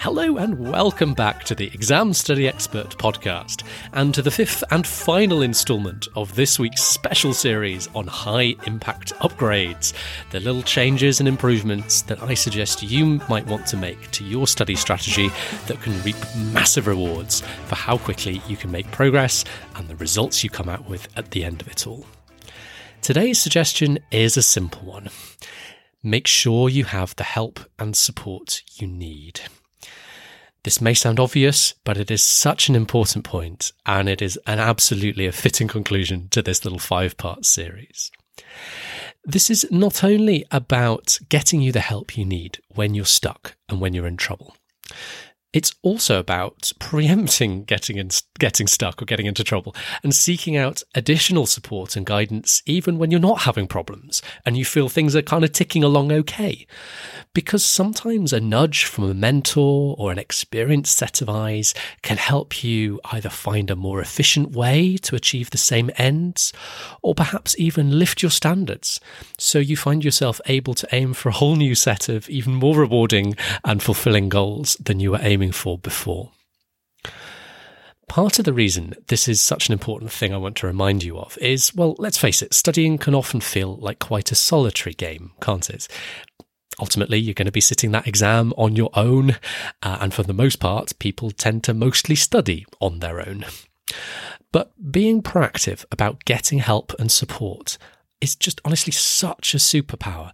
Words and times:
Hello 0.00 0.38
and 0.38 0.58
welcome 0.58 1.12
back 1.12 1.44
to 1.44 1.54
the 1.54 1.66
Exam 1.66 2.14
Study 2.14 2.48
Expert 2.48 2.96
podcast 2.96 3.64
and 3.92 4.14
to 4.14 4.22
the 4.22 4.30
fifth 4.30 4.64
and 4.70 4.86
final 4.86 5.42
instalment 5.42 6.08
of 6.16 6.34
this 6.34 6.58
week's 6.58 6.82
special 6.82 7.34
series 7.34 7.86
on 7.94 8.06
high 8.06 8.56
impact 8.66 9.12
upgrades, 9.16 9.92
the 10.30 10.40
little 10.40 10.62
changes 10.62 11.20
and 11.20 11.28
improvements 11.28 12.00
that 12.00 12.22
I 12.22 12.32
suggest 12.32 12.82
you 12.82 13.20
might 13.28 13.46
want 13.46 13.66
to 13.66 13.76
make 13.76 14.10
to 14.12 14.24
your 14.24 14.46
study 14.46 14.74
strategy 14.74 15.28
that 15.66 15.82
can 15.82 16.02
reap 16.02 16.16
massive 16.50 16.86
rewards 16.86 17.42
for 17.66 17.74
how 17.74 17.98
quickly 17.98 18.40
you 18.48 18.56
can 18.56 18.72
make 18.72 18.90
progress 18.90 19.44
and 19.76 19.86
the 19.86 19.96
results 19.96 20.42
you 20.42 20.48
come 20.48 20.70
out 20.70 20.88
with 20.88 21.08
at 21.18 21.32
the 21.32 21.44
end 21.44 21.60
of 21.60 21.68
it 21.68 21.86
all. 21.86 22.06
Today's 23.02 23.38
suggestion 23.38 23.98
is 24.10 24.38
a 24.38 24.42
simple 24.42 24.80
one. 24.80 25.10
Make 26.02 26.26
sure 26.26 26.70
you 26.70 26.84
have 26.84 27.14
the 27.16 27.24
help 27.24 27.60
and 27.78 27.94
support 27.94 28.62
you 28.76 28.86
need. 28.86 29.42
This 30.62 30.80
may 30.80 30.94
sound 30.94 31.18
obvious, 31.18 31.74
but 31.84 31.96
it 31.96 32.10
is 32.10 32.22
such 32.22 32.68
an 32.68 32.74
important 32.74 33.24
point, 33.24 33.72
and 33.86 34.08
it 34.08 34.20
is 34.20 34.38
an 34.46 34.58
absolutely 34.58 35.26
a 35.26 35.32
fitting 35.32 35.68
conclusion 35.68 36.28
to 36.30 36.42
this 36.42 36.64
little 36.64 36.78
five 36.78 37.16
part 37.16 37.46
series. 37.46 38.10
This 39.24 39.50
is 39.50 39.66
not 39.70 40.02
only 40.04 40.44
about 40.50 41.18
getting 41.28 41.60
you 41.60 41.72
the 41.72 41.80
help 41.80 42.16
you 42.16 42.24
need 42.24 42.60
when 42.74 42.94
you're 42.94 43.04
stuck 43.04 43.56
and 43.68 43.80
when 43.80 43.94
you're 43.94 44.06
in 44.06 44.16
trouble. 44.16 44.54
It's 45.52 45.74
also 45.82 46.20
about 46.20 46.70
preempting 46.78 47.64
getting 47.64 47.98
in, 47.98 48.10
getting 48.38 48.68
stuck 48.68 49.02
or 49.02 49.04
getting 49.04 49.26
into 49.26 49.42
trouble 49.42 49.74
and 50.04 50.14
seeking 50.14 50.56
out 50.56 50.82
additional 50.94 51.44
support 51.44 51.96
and 51.96 52.06
guidance 52.06 52.62
even 52.66 52.98
when 52.98 53.10
you're 53.10 53.18
not 53.18 53.40
having 53.40 53.66
problems 53.66 54.22
and 54.46 54.56
you 54.56 54.64
feel 54.64 54.88
things 54.88 55.16
are 55.16 55.22
kind 55.22 55.42
of 55.42 55.52
ticking 55.52 55.82
along 55.82 56.12
okay. 56.12 56.66
Because 57.34 57.64
sometimes 57.64 58.32
a 58.32 58.40
nudge 58.40 58.84
from 58.84 59.10
a 59.10 59.14
mentor 59.14 59.96
or 59.98 60.12
an 60.12 60.18
experienced 60.18 60.96
set 60.96 61.20
of 61.20 61.28
eyes 61.28 61.74
can 62.02 62.16
help 62.16 62.62
you 62.62 63.00
either 63.06 63.28
find 63.28 63.70
a 63.70 63.76
more 63.76 64.00
efficient 64.00 64.52
way 64.52 64.96
to 64.98 65.16
achieve 65.16 65.50
the 65.50 65.58
same 65.58 65.90
ends 65.96 66.52
or 67.02 67.12
perhaps 67.12 67.56
even 67.58 67.98
lift 67.98 68.22
your 68.22 68.30
standards 68.30 69.00
so 69.36 69.58
you 69.58 69.76
find 69.76 70.04
yourself 70.04 70.40
able 70.46 70.74
to 70.74 70.88
aim 70.92 71.12
for 71.12 71.28
a 71.28 71.32
whole 71.32 71.56
new 71.56 71.74
set 71.74 72.08
of 72.08 72.28
even 72.28 72.54
more 72.54 72.76
rewarding 72.76 73.34
and 73.64 73.82
fulfilling 73.82 74.28
goals 74.28 74.76
than 74.76 75.00
you 75.00 75.10
were 75.10 75.20
aiming 75.22 75.39
aiming 75.40 75.52
for 75.52 75.78
before. 75.78 76.32
Part 78.08 78.38
of 78.38 78.44
the 78.44 78.52
reason 78.52 78.94
this 79.06 79.26
is 79.26 79.40
such 79.40 79.68
an 79.68 79.72
important 79.72 80.12
thing 80.12 80.34
I 80.34 80.36
want 80.36 80.56
to 80.56 80.66
remind 80.66 81.02
you 81.02 81.16
of 81.16 81.38
is, 81.38 81.74
well, 81.74 81.94
let's 81.98 82.18
face 82.18 82.42
it, 82.42 82.52
studying 82.52 82.98
can 82.98 83.14
often 83.14 83.40
feel 83.40 83.76
like 83.76 84.00
quite 84.00 84.30
a 84.30 84.34
solitary 84.34 84.92
game, 84.92 85.30
can't 85.40 85.70
it? 85.70 85.88
Ultimately, 86.78 87.18
you're 87.18 87.34
going 87.34 87.46
to 87.46 87.52
be 87.52 87.60
sitting 87.60 87.92
that 87.92 88.06
exam 88.06 88.52
on 88.58 88.76
your 88.76 88.90
own, 88.94 89.36
uh, 89.82 89.98
and 90.00 90.12
for 90.12 90.24
the 90.24 90.34
most 90.34 90.60
part, 90.60 90.98
people 90.98 91.30
tend 91.30 91.64
to 91.64 91.74
mostly 91.74 92.16
study 92.16 92.66
on 92.80 92.98
their 92.98 93.26
own. 93.26 93.46
But 94.52 94.72
being 94.90 95.22
proactive 95.22 95.84
about 95.90 96.24
getting 96.24 96.58
help 96.58 96.92
and 96.98 97.10
support 97.10 97.78
is 98.20 98.34
just 98.34 98.60
honestly 98.64 98.92
such 98.92 99.54
a 99.54 99.58
superpower 99.58 100.32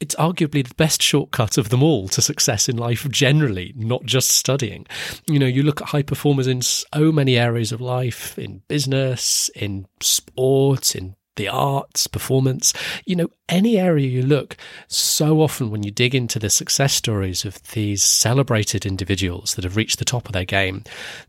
it's 0.00 0.14
arguably 0.16 0.66
the 0.66 0.74
best 0.74 1.02
shortcut 1.02 1.58
of 1.58 1.70
them 1.70 1.82
all 1.82 2.08
to 2.08 2.22
success 2.22 2.68
in 2.68 2.76
life 2.76 3.08
generally, 3.10 3.72
not 3.76 4.04
just 4.04 4.30
studying. 4.30 4.86
You 5.26 5.38
know, 5.38 5.46
you 5.46 5.62
look 5.62 5.80
at 5.80 5.88
high 5.88 6.02
performers 6.02 6.46
in 6.46 6.62
so 6.62 7.10
many 7.12 7.36
areas 7.36 7.72
of 7.72 7.80
life, 7.80 8.38
in 8.38 8.62
business, 8.68 9.50
in 9.56 9.86
sport, 10.00 10.94
in 10.94 11.15
the 11.36 11.48
arts, 11.48 12.06
performance, 12.06 12.72
you 13.04 13.14
know, 13.14 13.28
any 13.48 13.78
area 13.78 14.06
you 14.06 14.22
look, 14.22 14.56
so 14.88 15.40
often 15.40 15.70
when 15.70 15.82
you 15.82 15.90
dig 15.90 16.14
into 16.14 16.38
the 16.38 16.50
success 16.50 16.92
stories 16.92 17.44
of 17.44 17.62
these 17.72 18.02
celebrated 18.02 18.84
individuals 18.84 19.54
that 19.54 19.64
have 19.64 19.76
reached 19.76 19.98
the 19.98 20.04
top 20.04 20.26
of 20.26 20.32
their 20.32 20.44
game, 20.44 20.82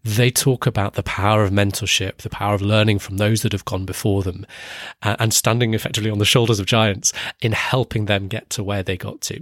they 0.04 0.32
talk 0.32 0.66
about 0.66 0.96
the 0.96 1.04
power 1.04 1.44
of 1.44 1.52
mentorship, 1.52 2.18
the 2.18 2.30
power 2.30 2.56
of 2.56 2.62
learning 2.62 3.00
from 3.00 3.18
those 3.18 3.44
that 3.44 3.52
have 3.52 3.66
gone 3.66 3.86
before 3.86 4.24
them, 4.24 4.46
uh, 5.04 5.16
and 5.20 5.34
standing 5.34 5.74
effectively 5.74 6.10
on 6.10 6.20
the 6.20 6.26
shoulders 6.26 6.60
of 6.60 6.66
giants 6.66 7.14
in 7.42 7.52
helping 7.52 8.06
them 8.06 8.28
get 8.28 8.50
to 8.50 8.64
where 8.64 8.84
they 8.84 8.98
got 8.98 9.22
to. 9.22 9.36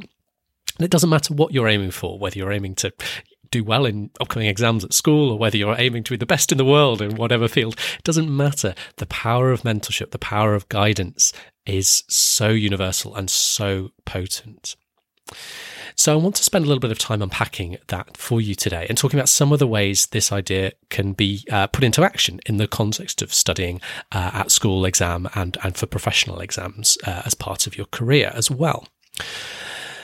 And 0.77 0.83
it 0.83 0.91
doesn't 0.91 1.09
matter 1.09 1.33
what 1.33 1.53
you're 1.53 1.69
aiming 1.69 1.91
for, 1.91 2.19
whether 2.19 2.37
you're 2.37 2.51
aiming 2.51 2.75
to 2.75 2.91
do 3.55 3.63
well 3.63 3.85
in 3.85 4.09
upcoming 4.19 4.47
exams 4.47 4.83
at 4.83 4.93
school 4.93 5.31
or 5.31 5.37
whether 5.37 5.57
you're 5.57 5.79
aiming 5.79 6.03
to 6.03 6.11
be 6.11 6.17
the 6.17 6.25
best 6.25 6.51
in 6.51 6.57
the 6.57 6.65
world 6.65 7.01
in 7.01 7.15
whatever 7.15 7.47
field. 7.47 7.77
It 7.97 8.03
doesn't 8.03 8.35
matter. 8.35 8.75
The 8.97 9.05
power 9.05 9.51
of 9.51 9.61
mentorship, 9.61 10.11
the 10.11 10.19
power 10.19 10.55
of 10.55 10.67
guidance 10.69 11.31
is 11.65 12.03
so 12.09 12.49
universal 12.49 13.15
and 13.15 13.29
so 13.29 13.91
potent. 14.05 14.75
So, 15.97 16.11
I 16.11 16.21
want 16.21 16.35
to 16.35 16.43
spend 16.43 16.65
a 16.65 16.67
little 16.67 16.81
bit 16.81 16.91
of 16.91 16.99
time 16.99 17.21
unpacking 17.21 17.77
that 17.87 18.17
for 18.17 18.41
you 18.41 18.53
today 18.53 18.85
and 18.89 18.97
talking 18.97 19.17
about 19.17 19.29
some 19.29 19.53
of 19.53 19.59
the 19.59 19.67
ways 19.67 20.07
this 20.07 20.29
idea 20.29 20.73
can 20.89 21.13
be 21.13 21.45
uh, 21.49 21.67
put 21.67 21.85
into 21.85 22.03
action 22.03 22.41
in 22.45 22.57
the 22.57 22.67
context 22.67 23.21
of 23.21 23.33
studying 23.33 23.79
uh, 24.11 24.31
at 24.33 24.51
school 24.51 24.83
exam 24.83 25.29
and, 25.35 25.57
and 25.63 25.77
for 25.77 25.85
professional 25.85 26.41
exams 26.41 26.97
uh, 27.07 27.21
as 27.25 27.33
part 27.33 27.65
of 27.65 27.77
your 27.77 27.87
career 27.87 28.31
as 28.35 28.51
well. 28.51 28.87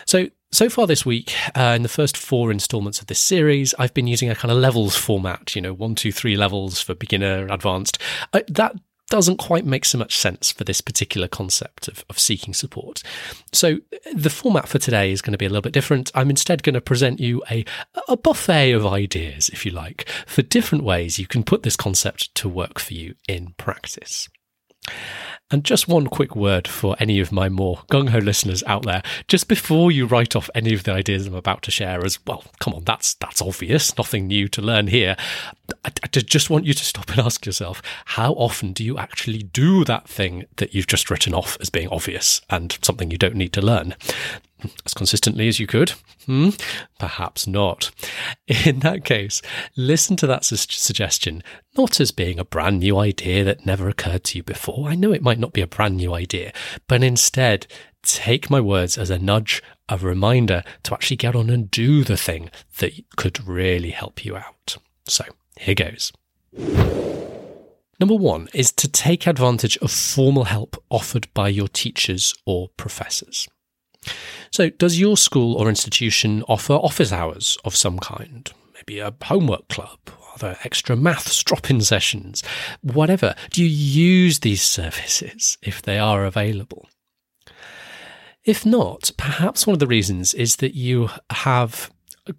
So, 0.06 0.30
so 0.52 0.70
far 0.70 0.88
this 0.88 1.06
week, 1.06 1.34
uh, 1.56 1.74
in 1.76 1.84
the 1.84 1.90
first 1.90 2.18
four 2.18 2.52
installments 2.52 3.00
of 3.00 3.08
this 3.08 3.20
series, 3.20 3.74
I've 3.80 3.94
been 3.94 4.08
using 4.08 4.30
a 4.30 4.36
kind 4.36 4.52
of 4.52 4.58
levels 4.58 4.96
format, 4.96 5.56
you 5.56 5.62
know, 5.62 5.74
one, 5.74 5.96
two, 5.96 6.12
three 6.12 6.36
levels 6.36 6.82
for 6.82 6.94
beginner, 6.94 7.48
advanced. 7.50 7.98
Uh, 8.34 8.42
that 8.48 8.76
doesn't 9.10 9.38
quite 9.38 9.66
make 9.66 9.84
so 9.84 9.98
much 9.98 10.18
sense 10.18 10.54
for 10.54 10.64
this 10.64 10.80
particular 10.80 11.28
concept 11.28 11.90
of, 11.90 12.06
of 12.10 12.18
seeking 12.18 12.54
support. 12.54 13.04
So 13.52 13.80
the 14.14 14.30
format 14.30 14.70
for 14.70 14.80
today 14.80 15.12
is 15.12 15.22
going 15.22 15.34
to 15.34 15.38
be 15.38 15.46
a 15.46 15.50
little 15.50 15.62
bit 15.62 15.74
different. 15.74 16.12
I'm 16.16 16.30
instead 16.30 16.64
going 16.64 16.76
to 16.76 16.82
present 16.82 17.20
you 17.20 17.44
a, 17.52 17.66
a 18.08 18.16
buffet 18.16 18.72
of 18.72 18.86
ideas, 18.86 19.50
if 19.50 19.66
you 19.66 19.72
like, 19.74 20.08
for 20.26 20.42
different 20.42 20.86
ways 20.86 21.20
you 21.20 21.28
can 21.28 21.44
put 21.44 21.64
this 21.64 21.76
concept 21.76 22.34
to 22.36 22.48
work 22.48 22.80
for 22.80 22.94
you 22.94 23.16
in 23.28 23.54
practice. 23.58 24.30
And 25.52 25.66
just 25.66 25.88
one 25.88 26.08
quick 26.08 26.34
word 26.34 26.66
for 26.66 26.96
any 26.98 27.20
of 27.20 27.32
my 27.32 27.50
more 27.50 27.82
gung 27.92 28.10
ho 28.10 28.20
listeners 28.20 28.64
out 28.66 28.84
there. 28.84 29.04
Just 29.28 29.50
before 29.50 29.92
you 29.92 30.06
write 30.06 30.36
off 30.36 30.50
any 30.56 30.74
of 30.74 30.84
the 30.84 30.94
ideas 30.94 31.28
I'm 31.28 31.36
about 31.36 31.62
to 31.64 31.72
share 31.72 32.06
as 32.06 32.20
well, 32.26 32.46
come 32.60 32.74
on, 32.74 32.86
that's 32.86 33.16
that's 33.16 33.42
obvious, 33.42 33.98
nothing 33.98 34.28
new 34.28 34.48
to 34.48 34.62
learn 34.62 34.88
here. 34.88 35.18
I, 35.84 35.92
I 36.04 36.08
just 36.08 36.50
want 36.50 36.66
you 36.66 36.74
to 36.74 36.86
stop 36.86 37.10
and 37.10 37.20
ask 37.26 37.46
yourself, 37.46 37.82
how 38.06 38.32
often 38.34 38.72
do 38.72 38.84
you 38.84 38.98
actually 38.98 39.44
do 39.44 39.84
that 39.86 40.08
thing 40.08 40.46
that 40.56 40.74
you've 40.74 40.88
just 40.88 41.10
written 41.10 41.34
off 41.34 41.58
as 41.60 41.70
being 41.70 41.90
obvious 41.90 42.42
and 42.50 42.78
something 42.82 43.12
you 43.12 43.18
don't 43.18 43.36
need 43.36 43.54
to 43.54 43.62
learn? 43.62 43.96
As 44.86 44.94
consistently 44.94 45.48
as 45.48 45.60
you 45.60 45.68
could? 45.68 45.92
Hmm? 46.26 46.50
Perhaps 47.00 47.48
not. 47.48 47.92
In 48.66 48.80
that 48.80 49.06
case, 49.06 49.42
listen 49.76 50.16
to 50.18 50.28
that 50.28 50.46
su- 50.46 50.56
suggestion 50.56 51.44
not 51.78 52.00
as 52.00 52.12
being 52.12 52.38
a 52.40 52.46
brand 52.46 52.80
new 52.80 52.98
idea 52.98 53.44
that 53.44 53.66
never 53.66 53.88
occurred 53.88 54.24
to 54.26 54.38
you 54.38 54.44
before. 54.44 54.90
I 54.90 54.96
know 54.96 55.12
it 55.12 55.22
might 55.22 55.40
not 55.40 55.54
be 55.54 55.62
a 55.62 55.68
brand 55.68 55.98
new 55.98 56.14
idea, 56.14 56.52
but 56.88 57.04
instead, 57.04 57.68
take 58.04 58.50
my 58.50 58.60
words 58.60 58.98
as 58.98 59.10
a 59.10 59.20
nudge, 59.20 59.64
a 59.88 59.98
reminder 59.98 60.64
to 60.84 60.94
actually 60.94 61.18
get 61.18 61.36
on 61.36 61.50
and 61.50 61.72
do 61.72 62.04
the 62.04 62.18
thing 62.18 62.50
that 62.80 62.94
could 63.16 63.48
really 63.48 63.92
help 63.92 64.26
you 64.26 64.36
out. 64.36 64.78
So, 65.08 65.26
here 65.58 65.76
goes. 65.76 66.12
Number 68.02 68.16
one 68.16 68.50
is 68.54 68.72
to 68.74 68.88
take 68.88 69.28
advantage 69.28 69.78
of 69.78 69.92
formal 69.92 70.46
help 70.46 70.82
offered 70.90 71.32
by 71.36 71.50
your 71.50 71.68
teachers 71.68 72.34
or 72.46 72.70
professors. 72.70 73.48
So, 74.52 74.70
does 74.70 75.00
your 75.00 75.18
school 75.18 75.56
or 75.56 75.70
institution 75.70 76.44
offer 76.48 76.74
office 76.74 77.12
hours 77.12 77.58
of 77.64 77.76
some 77.76 78.00
kind? 78.00 78.52
Maybe 78.74 79.00
a 79.00 79.14
homework 79.24 79.68
club? 79.70 80.00
Are 80.34 80.38
there 80.38 80.58
extra 80.64 80.96
maths 80.96 81.44
drop 81.44 81.70
in 81.70 81.82
sessions? 81.82 82.44
Whatever. 82.82 83.36
Do 83.52 83.64
you 83.64 83.70
use 83.70 84.40
these 84.40 84.62
services 84.62 85.58
if 85.62 85.82
they 85.82 86.00
are 86.00 86.26
available? 86.26 86.88
If 88.44 88.66
not, 88.66 89.12
perhaps 89.18 89.68
one 89.68 89.74
of 89.74 89.80
the 89.80 89.88
reasons 89.88 90.34
is 90.34 90.58
that 90.58 90.74
you 90.74 91.10
have 91.30 91.92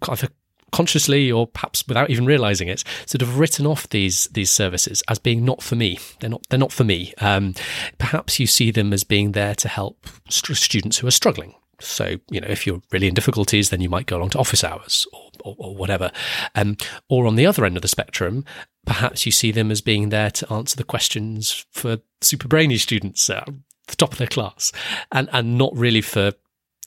either 0.09 0.29
consciously 0.73 1.31
or 1.31 1.47
perhaps 1.47 1.87
without 1.87 2.09
even 2.09 2.25
realizing 2.25 2.67
it, 2.67 2.83
sort 3.05 3.21
of 3.21 3.39
written 3.39 3.65
off 3.65 3.87
these 3.89 4.25
these 4.25 4.51
services 4.51 5.01
as 5.07 5.19
being 5.19 5.45
not 5.45 5.63
for 5.63 5.75
me. 5.75 5.99
They're 6.19 6.29
not 6.29 6.45
they're 6.49 6.59
not 6.59 6.73
for 6.73 6.83
me. 6.83 7.13
Um, 7.19 7.53
perhaps 7.97 8.39
you 8.39 8.47
see 8.47 8.71
them 8.71 8.91
as 8.91 9.03
being 9.05 9.31
there 9.31 9.55
to 9.55 9.67
help 9.69 10.07
st- 10.29 10.57
students 10.57 10.97
who 10.97 11.07
are 11.07 11.11
struggling. 11.11 11.55
So, 11.79 12.17
you 12.29 12.39
know, 12.39 12.47
if 12.47 12.65
you're 12.65 12.81
really 12.91 13.07
in 13.07 13.13
difficulties, 13.13 13.69
then 13.69 13.81
you 13.81 13.89
might 13.89 14.05
go 14.05 14.17
along 14.17 14.29
to 14.31 14.39
office 14.39 14.63
hours 14.63 15.07
or 15.13 15.23
or, 15.43 15.55
or 15.57 15.75
whatever. 15.75 16.11
Um, 16.55 16.77
or 17.09 17.27
on 17.27 17.35
the 17.35 17.45
other 17.45 17.65
end 17.65 17.75
of 17.75 17.81
the 17.81 17.87
spectrum, 17.87 18.45
perhaps 18.85 19.25
you 19.25 19.31
see 19.31 19.51
them 19.51 19.71
as 19.71 19.81
being 19.81 20.09
there 20.09 20.31
to 20.31 20.51
answer 20.51 20.75
the 20.75 20.83
questions 20.83 21.65
for 21.71 21.99
super 22.21 22.47
brainy 22.47 22.77
students 22.77 23.29
at 23.29 23.47
the 23.87 23.95
top 23.95 24.13
of 24.13 24.17
their 24.17 24.27
class 24.27 24.71
and, 25.11 25.29
and 25.31 25.57
not 25.57 25.75
really 25.75 26.01
for 26.01 26.33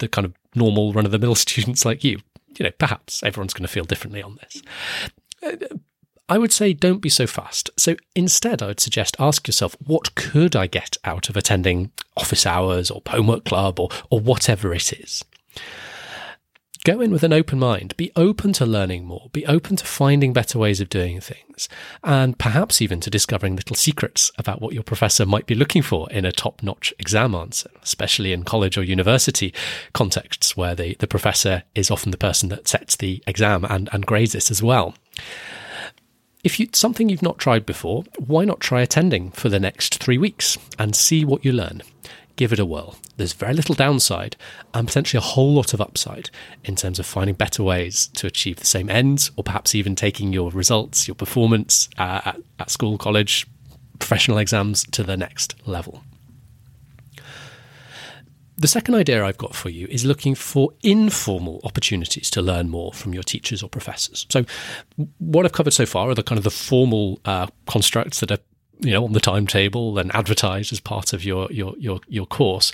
the 0.01 0.09
kind 0.09 0.25
of 0.25 0.35
normal 0.55 0.93
run 0.93 1.07
of 1.07 1.13
the 1.13 1.19
mill 1.19 1.35
students 1.47 1.85
like 1.85 2.03
you. 2.03 2.19
You 2.59 2.65
know, 2.65 2.73
perhaps 2.79 3.23
everyone's 3.23 3.55
going 3.55 3.67
to 3.67 3.73
feel 3.73 3.85
differently 3.85 4.23
on 4.23 4.39
this. 4.43 4.63
Uh, 5.43 5.77
I 6.29 6.39
would 6.39 6.53
say 6.53 6.73
don't 6.73 6.99
be 6.99 7.09
so 7.09 7.27
fast. 7.27 7.71
So 7.77 7.95
instead, 8.17 8.63
I 8.63 8.67
would 8.67 8.81
suggest 8.81 9.17
ask 9.21 9.47
yourself, 9.47 9.77
what 9.85 10.15
could 10.17 10.57
I 10.57 10.67
get 10.67 10.97
out 11.05 11.29
of 11.29 11.37
attending 11.37 11.93
office 12.17 12.47
hours 12.47 12.91
or 12.91 13.03
homework 13.07 13.45
club 13.45 13.79
or, 13.79 13.91
or 14.11 14.19
whatever 14.19 14.75
it 14.75 14.93
is? 14.93 15.25
Go 16.87 17.01
in 17.01 17.11
with 17.11 17.25
an 17.25 17.33
open 17.33 17.59
mind. 17.59 17.97
Be 17.97 18.13
open 18.15 18.53
to 18.53 18.65
learning 18.65 19.07
more. 19.07 19.29
Be 19.33 19.45
open 19.47 19.75
to 19.75 19.85
finding 19.85 20.33
better 20.33 20.57
ways 20.57 20.81
of 20.81 20.89
doing 20.89 21.19
things. 21.19 21.69
And 22.05 22.39
perhaps 22.39 22.81
even 22.81 23.01
to 23.01 23.11
discovering 23.11 23.57
little 23.57 23.75
secrets 23.75 24.31
about 24.39 24.63
what 24.63 24.73
your 24.73 24.85
professor 24.85 25.27
might 25.27 25.47
be 25.47 25.57
looking 25.57 25.83
for 25.83 26.09
in 26.13 26.25
a 26.25 26.31
top 26.31 26.63
notch 26.63 26.95
exam 27.01 27.35
answer, 27.35 27.71
especially 27.83 28.33
in 28.33 28.45
college 28.45 28.79
or 28.79 28.85
university 28.85 29.53
contexts 29.95 30.57
where 30.57 30.77
the, 30.77 30.95
the 31.01 31.09
professor 31.09 31.65
is 31.75 31.91
often 31.91 32.13
the 32.13 32.17
person 32.17 32.51
that 32.51 32.69
sets 32.69 32.95
the 32.95 33.21
exam 33.27 33.65
and, 33.65 33.89
and 33.93 34.07
grades 34.07 34.37
it 34.37 34.49
as 34.49 34.63
well. 34.63 34.95
If 36.45 36.61
you 36.61 36.69
something 36.73 37.09
you've 37.09 37.21
not 37.21 37.39
tried 37.39 37.67
before, 37.67 38.05
why 38.25 38.45
not 38.45 38.61
try 38.61 38.81
attending 38.81 39.33
for 39.33 39.49
the 39.49 39.59
next 39.59 40.01
three 40.01 40.19
weeks 40.19 40.57
and 40.79 40.95
see 40.95 41.25
what 41.25 41.45
you 41.45 41.51
learn? 41.51 41.83
Give 42.37 42.53
it 42.53 42.59
a 42.59 42.67
whirl. 42.67 42.97
There's 43.17 43.33
very 43.33 43.55
little 43.55 43.75
downside 43.75 44.37
and 44.75 44.87
potentially 44.87 45.19
a 45.19 45.23
whole 45.23 45.55
lot 45.55 45.73
of 45.73 45.81
upside 45.81 46.29
in 46.65 46.77
terms 46.77 46.99
of 46.99 47.07
finding 47.07 47.35
better 47.35 47.63
ways 47.63 48.09
to 48.09 48.27
achieve 48.27 48.57
the 48.57 48.67
same 48.67 48.91
ends, 48.91 49.31
or 49.37 49.45
perhaps 49.45 49.75
even 49.75 49.97
taking 49.97 50.35
your 50.35 50.51
results, 50.51 51.09
your 51.09 51.15
performance 51.15 51.89
uh, 51.97 52.21
at, 52.27 52.41
at 52.59 52.71
school, 52.71 52.99
college, 52.99 53.47
professional 53.99 54.37
exams 54.37 54.85
to 54.93 55.03
the 55.03 55.17
next 55.17 55.55
level. 55.67 56.03
The 58.59 58.69
second 58.69 58.95
idea 58.95 59.25
I've 59.25 59.37
got 59.37 59.55
for 59.55 59.69
you 59.69 59.87
is 59.91 60.07
looking 60.07 60.35
for 60.35 60.73
informal 60.83 61.61
opportunities 61.65 62.31
to 62.31 62.41
learn 62.41 62.71
more 62.71 62.93
from 62.93 63.13
your 63.13 63.23
teachers 63.23 63.63
or 63.63 63.69
professors. 63.69 64.27
So, 64.31 64.47
what 65.19 65.45
I've 65.45 65.53
covered 65.53 65.75
so 65.75 65.85
far 65.85 66.09
are 66.09 66.15
the 66.15 66.23
kind 66.23 66.39
of 66.39 66.45
the 66.45 66.51
formal 66.51 67.21
uh, 67.27 67.49
constructs 67.67 68.21
that 68.21 68.31
are 68.31 68.39
you 68.81 68.93
know 68.93 69.05
on 69.05 69.13
the 69.13 69.21
timetable 69.21 69.99
and 69.99 70.15
advertised 70.15 70.73
as 70.73 70.81
part 70.81 71.13
of 71.13 71.25
your 71.25 71.51
your 71.51 71.75
your 71.79 72.01
your 72.09 72.27
course, 72.27 72.73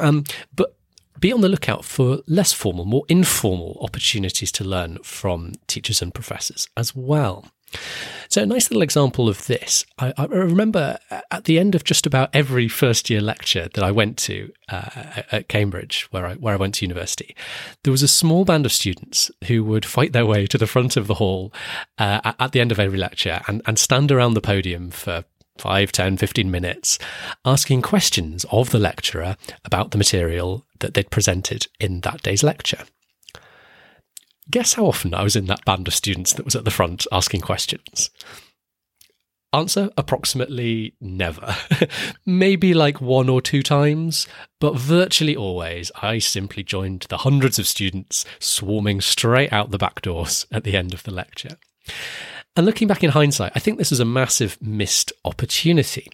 um, 0.00 0.24
but 0.54 0.76
be 1.20 1.32
on 1.32 1.40
the 1.40 1.48
lookout 1.48 1.84
for 1.84 2.20
less 2.26 2.52
formal, 2.52 2.84
more 2.84 3.04
informal 3.08 3.78
opportunities 3.80 4.52
to 4.52 4.64
learn 4.64 4.98
from 5.02 5.52
teachers 5.66 6.02
and 6.02 6.12
professors 6.12 6.68
as 6.76 6.94
well. 6.94 7.46
So, 8.28 8.42
a 8.42 8.46
nice 8.46 8.70
little 8.70 8.82
example 8.82 9.28
of 9.28 9.46
this. 9.46 9.84
I, 9.98 10.12
I, 10.16 10.24
remember 10.24 10.98
at 11.30 11.44
the 11.44 11.58
end 11.58 11.74
of 11.74 11.84
just 11.84 12.04
about 12.04 12.30
every 12.32 12.66
first 12.68 13.08
year 13.08 13.20
lecture 13.20 13.68
that 13.74 13.84
I 13.84 13.92
went 13.92 14.18
to 14.18 14.52
uh, 14.68 15.22
at 15.30 15.48
Cambridge, 15.48 16.08
where 16.10 16.26
I, 16.26 16.34
where 16.34 16.54
I 16.54 16.56
went 16.56 16.74
to 16.76 16.84
university, 16.84 17.36
there 17.84 17.92
was 17.92 18.02
a 18.02 18.08
small 18.08 18.44
band 18.44 18.66
of 18.66 18.72
students 18.72 19.30
who 19.46 19.62
would 19.64 19.84
fight 19.84 20.12
their 20.12 20.26
way 20.26 20.46
to 20.46 20.58
the 20.58 20.66
front 20.66 20.96
of 20.96 21.06
the 21.06 21.14
hall 21.14 21.52
uh, 21.98 22.32
at, 22.40 22.52
the 22.52 22.60
end 22.60 22.72
of 22.72 22.80
every 22.80 22.98
lecture 22.98 23.40
and, 23.46 23.62
and 23.66 23.78
stand 23.78 24.10
around 24.10 24.34
the 24.34 24.40
podium 24.40 24.90
for 24.90 25.24
5, 25.58 25.92
10, 25.92 26.16
15 26.16 26.50
minutes, 26.50 26.98
asking 27.44 27.82
questions 27.82 28.44
of 28.50 28.70
the 28.70 28.78
lecturer 28.78 29.36
about 29.64 29.92
the 29.92 29.98
material 29.98 30.66
that 30.80 30.94
they'd 30.94 31.10
presented 31.10 31.68
in 31.78 32.00
that 32.00 32.22
day's 32.22 32.42
lecture. 32.42 32.84
Guess 34.50 34.74
how 34.74 34.86
often 34.86 35.14
I 35.14 35.22
was 35.22 35.36
in 35.36 35.46
that 35.46 35.64
band 35.64 35.88
of 35.88 35.94
students 35.94 36.32
that 36.34 36.44
was 36.44 36.54
at 36.54 36.64
the 36.64 36.70
front 36.70 37.06
asking 37.10 37.40
questions? 37.40 38.10
Answer 39.54 39.90
approximately 39.96 40.94
never. 41.00 41.56
Maybe 42.26 42.74
like 42.74 43.00
one 43.00 43.28
or 43.28 43.40
two 43.40 43.62
times, 43.62 44.26
but 44.60 44.74
virtually 44.74 45.36
always 45.36 45.92
I 46.02 46.18
simply 46.18 46.64
joined 46.64 47.06
the 47.08 47.18
hundreds 47.18 47.58
of 47.58 47.68
students 47.68 48.24
swarming 48.40 49.00
straight 49.00 49.52
out 49.52 49.70
the 49.70 49.78
back 49.78 50.02
doors 50.02 50.46
at 50.50 50.64
the 50.64 50.76
end 50.76 50.92
of 50.92 51.04
the 51.04 51.12
lecture. 51.12 51.56
And 52.56 52.64
looking 52.64 52.86
back 52.86 53.02
in 53.02 53.10
hindsight, 53.10 53.52
I 53.54 53.58
think 53.58 53.78
this 53.78 53.90
was 53.90 53.98
a 54.00 54.04
massive 54.04 54.58
missed 54.62 55.12
opportunity. 55.24 56.08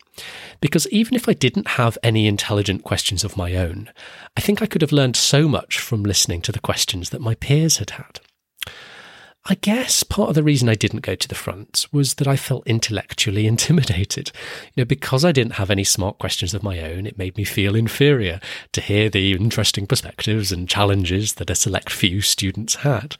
Because 0.60 0.88
even 0.88 1.14
if 1.14 1.28
I 1.28 1.34
didn't 1.34 1.69
have 1.69 1.98
any 2.02 2.26
intelligent 2.26 2.82
questions 2.82 3.25
of 3.25 3.37
my 3.37 3.56
own, 3.56 3.90
I 4.37 4.40
think 4.40 4.62
I 4.62 4.66
could 4.66 4.81
have 4.81 4.92
learned 4.92 5.16
so 5.16 5.48
much 5.48 5.78
from 5.78 6.02
listening 6.02 6.40
to 6.42 6.52
the 6.52 6.60
questions 6.60 7.10
that 7.10 7.20
my 7.20 7.34
peers 7.34 7.76
had 7.76 7.90
had. 7.90 8.20
I 9.46 9.54
guess 9.54 10.02
part 10.02 10.28
of 10.28 10.34
the 10.34 10.42
reason 10.42 10.69
I 10.69 10.75
didn't 10.75 11.00
go 11.00 11.14
to 11.14 11.28
the 11.28 11.34
front 11.34 11.87
was 11.92 12.14
that 12.14 12.28
I 12.28 12.37
felt 12.37 12.66
intellectually 12.66 13.46
intimidated. 13.46 14.32
You 14.75 14.82
know, 14.82 14.84
because 14.86 15.25
I 15.26 15.32
didn't 15.32 15.54
have 15.54 15.70
any 15.70 15.84
smart 15.84 16.19
questions 16.19 16.54
of 16.54 16.62
my 16.62 16.81
own, 16.81 17.06
it 17.06 17.19
made 17.19 17.36
me 17.36 17.44
feel 17.44 17.75
inferior 17.75 18.40
to 18.72 18.81
hear 18.81 19.10
the 19.10 19.32
interesting 19.32 19.86
perspectives 19.86 20.52
and 20.52 20.69
challenges 20.69 21.34
that 21.34 21.50
a 21.50 21.54
select 21.54 21.90
few 21.90 22.22
students 22.22 22.76
had. 22.76 23.16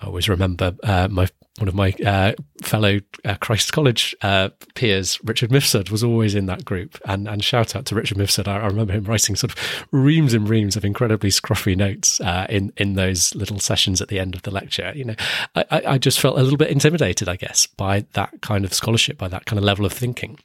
I 0.00 0.06
always 0.06 0.28
remember 0.28 0.74
uh, 0.82 1.08
my 1.10 1.28
one 1.58 1.68
of 1.68 1.74
my 1.74 1.92
uh, 2.06 2.34
fellow 2.62 3.00
uh, 3.24 3.34
Christ 3.40 3.72
College 3.72 4.14
uh, 4.22 4.50
peers, 4.74 5.18
Richard 5.24 5.50
Mifsud, 5.50 5.90
was 5.90 6.04
always 6.04 6.36
in 6.36 6.46
that 6.46 6.64
group. 6.64 7.00
And, 7.04 7.28
and 7.28 7.42
shout 7.42 7.74
out 7.74 7.84
to 7.86 7.96
Richard 7.96 8.16
Mifsud. 8.16 8.46
I, 8.46 8.60
I, 8.60 8.66
remember 8.66 8.92
him 8.92 9.04
writing 9.04 9.34
sort 9.34 9.52
of 9.52 9.86
reams 9.90 10.34
and 10.34 10.48
reams 10.48 10.76
of 10.76 10.84
incredibly 10.84 11.30
scruffy 11.30 11.76
notes 11.76 12.20
uh, 12.20 12.46
in 12.48 12.72
in 12.76 12.94
those 12.94 13.34
little 13.34 13.58
sessions 13.58 14.00
at 14.00 14.08
the 14.08 14.20
end 14.20 14.34
of 14.34 14.42
the 14.42 14.52
lecture. 14.52 14.92
You 14.94 15.06
know, 15.06 15.14
I, 15.56 15.82
I 15.86 15.98
just 15.98 16.20
felt 16.20 16.38
a 16.38 16.42
little 16.42 16.58
bit 16.58 16.70
intimidated, 16.70 17.28
I 17.28 17.36
guess, 17.36 17.66
by 17.66 18.06
that 18.12 18.40
kind 18.40 18.64
of 18.64 18.72
scholarship, 18.72 19.18
by 19.18 19.28
that 19.28 19.46
kind 19.46 19.58
of 19.58 19.64
level 19.64 19.84
of 19.84 19.92
thinking. 19.92 20.38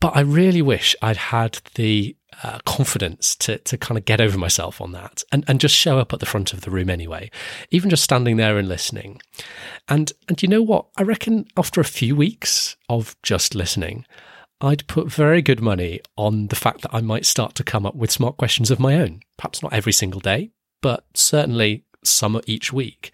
But 0.00 0.16
I 0.16 0.20
really 0.20 0.62
wish 0.62 0.94
I'd 1.00 1.16
had 1.16 1.60
the 1.76 2.16
uh, 2.42 2.58
confidence 2.64 3.34
to 3.36 3.58
to 3.58 3.78
kind 3.78 3.98
of 3.98 4.04
get 4.04 4.20
over 4.20 4.38
myself 4.38 4.80
on 4.80 4.92
that 4.92 5.22
and, 5.32 5.44
and 5.48 5.60
just 5.60 5.74
show 5.74 5.98
up 5.98 6.12
at 6.12 6.20
the 6.20 6.26
front 6.26 6.52
of 6.52 6.62
the 6.62 6.70
room 6.70 6.90
anyway, 6.90 7.30
even 7.70 7.90
just 7.90 8.04
standing 8.04 8.36
there 8.36 8.58
and 8.58 8.68
listening. 8.68 9.20
And 9.88 10.12
and 10.28 10.42
you 10.42 10.48
know 10.48 10.62
what? 10.62 10.86
I 10.96 11.02
reckon 11.02 11.46
after 11.56 11.80
a 11.80 11.84
few 11.84 12.14
weeks 12.16 12.76
of 12.88 13.16
just 13.22 13.54
listening, 13.54 14.04
I'd 14.60 14.86
put 14.86 15.10
very 15.10 15.42
good 15.42 15.60
money 15.60 16.00
on 16.16 16.48
the 16.48 16.56
fact 16.56 16.82
that 16.82 16.94
I 16.94 17.00
might 17.00 17.26
start 17.26 17.54
to 17.56 17.64
come 17.64 17.84
up 17.84 17.94
with 17.94 18.10
smart 18.10 18.36
questions 18.36 18.70
of 18.70 18.80
my 18.80 18.94
own. 18.96 19.20
Perhaps 19.36 19.62
not 19.62 19.72
every 19.72 19.92
single 19.92 20.20
day, 20.20 20.50
but 20.80 21.04
certainly 21.14 21.84
some 22.04 22.40
each 22.46 22.72
week. 22.72 23.12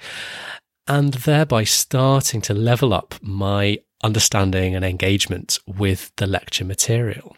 And 0.86 1.14
thereby 1.14 1.64
starting 1.64 2.40
to 2.42 2.54
level 2.54 2.92
up 2.92 3.14
my 3.22 3.78
understanding 4.02 4.74
and 4.74 4.84
engagement 4.84 5.58
with 5.66 6.12
the 6.16 6.26
lecture 6.26 6.64
material. 6.64 7.36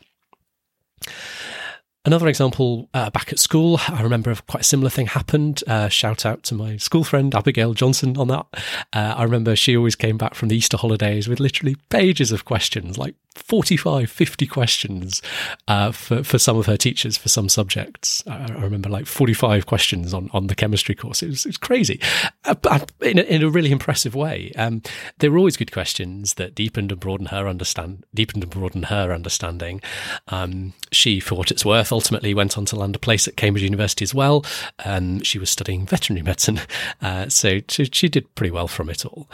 Another 2.06 2.28
example 2.28 2.90
uh, 2.92 3.08
back 3.08 3.32
at 3.32 3.38
school, 3.38 3.80
I 3.88 4.02
remember 4.02 4.34
quite 4.46 4.60
a 4.60 4.64
similar 4.64 4.90
thing 4.90 5.06
happened. 5.06 5.64
Uh, 5.66 5.88
shout 5.88 6.26
out 6.26 6.42
to 6.44 6.54
my 6.54 6.76
school 6.76 7.02
friend 7.02 7.34
Abigail 7.34 7.72
Johnson 7.72 8.18
on 8.18 8.28
that. 8.28 8.46
Uh, 8.92 9.14
I 9.16 9.22
remember 9.22 9.56
she 9.56 9.74
always 9.74 9.96
came 9.96 10.18
back 10.18 10.34
from 10.34 10.48
the 10.48 10.56
Easter 10.56 10.76
holidays 10.76 11.28
with 11.28 11.40
literally 11.40 11.76
pages 11.88 12.30
of 12.30 12.44
questions, 12.44 12.98
like 12.98 13.14
45, 13.34 14.10
50 14.10 14.46
questions 14.46 15.22
uh, 15.66 15.92
for, 15.92 16.22
for 16.22 16.38
some 16.38 16.56
of 16.56 16.66
her 16.66 16.76
teachers 16.76 17.16
for 17.16 17.28
some 17.28 17.48
subjects. 17.48 18.22
I, 18.26 18.46
I 18.52 18.62
remember 18.62 18.88
like 18.88 19.06
45 19.06 19.66
questions 19.66 20.14
on, 20.14 20.30
on 20.32 20.46
the 20.46 20.54
chemistry 20.54 20.94
course. 20.94 21.22
It 21.22 21.28
was, 21.28 21.44
it 21.44 21.50
was 21.50 21.56
crazy, 21.56 22.00
uh, 22.44 22.54
in, 23.00 23.18
a, 23.18 23.22
in 23.22 23.42
a 23.42 23.50
really 23.50 23.72
impressive 23.72 24.14
way. 24.14 24.52
Um, 24.56 24.82
they 25.18 25.28
were 25.28 25.38
always 25.38 25.56
good 25.56 25.72
questions 25.72 26.34
that 26.34 26.54
deepened 26.54 26.92
and 26.92 27.00
broadened 27.00 27.28
her 27.30 27.48
understand, 27.48 28.04
deepened 28.14 28.44
and 28.44 28.52
broadened 28.52 28.86
her 28.86 29.12
understanding. 29.12 29.80
Um, 30.28 30.72
she, 30.92 31.20
for 31.20 31.34
what 31.34 31.50
it's 31.50 31.64
worth, 31.64 31.92
ultimately 31.92 32.34
went 32.34 32.56
on 32.56 32.64
to 32.66 32.76
land 32.76 32.96
a 32.96 33.00
place 33.00 33.26
at 33.26 33.36
Cambridge 33.36 33.64
University 33.64 34.04
as 34.04 34.14
well. 34.14 34.44
Um, 34.84 35.22
she 35.22 35.38
was 35.38 35.50
studying 35.50 35.86
veterinary 35.86 36.24
medicine, 36.24 36.60
uh, 37.02 37.28
so 37.28 37.60
she, 37.68 37.86
she 37.86 38.08
did 38.08 38.32
pretty 38.34 38.52
well 38.52 38.68
from 38.68 38.90
it 38.90 39.04
all 39.04 39.28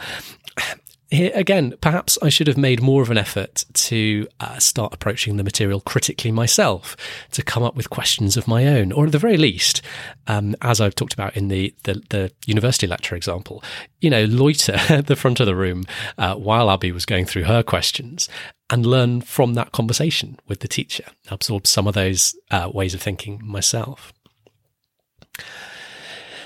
here 1.11 1.31
again, 1.35 1.73
perhaps 1.81 2.17
I 2.21 2.29
should 2.29 2.47
have 2.47 2.57
made 2.57 2.81
more 2.81 3.01
of 3.01 3.11
an 3.11 3.17
effort 3.17 3.65
to 3.73 4.27
uh, 4.39 4.59
start 4.59 4.93
approaching 4.93 5.35
the 5.35 5.43
material 5.43 5.81
critically 5.81 6.31
myself, 6.31 6.95
to 7.31 7.43
come 7.43 7.63
up 7.63 7.75
with 7.75 7.89
questions 7.89 8.37
of 8.37 8.47
my 8.47 8.65
own, 8.65 8.93
or 8.93 9.05
at 9.05 9.11
the 9.11 9.19
very 9.19 9.37
least, 9.37 9.81
um, 10.27 10.55
as 10.61 10.79
I've 10.79 10.95
talked 10.95 11.13
about 11.13 11.35
in 11.35 11.49
the, 11.49 11.75
the, 11.83 12.01
the 12.09 12.31
university 12.45 12.87
lecture 12.87 13.15
example, 13.15 13.61
you 13.99 14.09
know, 14.09 14.23
loiter 14.23 14.75
at 14.89 15.07
the 15.07 15.17
front 15.17 15.41
of 15.41 15.45
the 15.45 15.55
room 15.55 15.83
uh, 16.17 16.35
while 16.35 16.71
Abby 16.71 16.93
was 16.93 17.05
going 17.05 17.25
through 17.25 17.43
her 17.43 17.61
questions 17.61 18.29
and 18.69 18.85
learn 18.85 19.19
from 19.19 19.53
that 19.55 19.73
conversation 19.73 20.39
with 20.47 20.61
the 20.61 20.67
teacher, 20.67 21.03
absorb 21.29 21.67
some 21.67 21.87
of 21.87 21.93
those 21.93 22.33
uh, 22.51 22.71
ways 22.73 22.93
of 22.93 23.01
thinking 23.01 23.41
myself. 23.43 24.13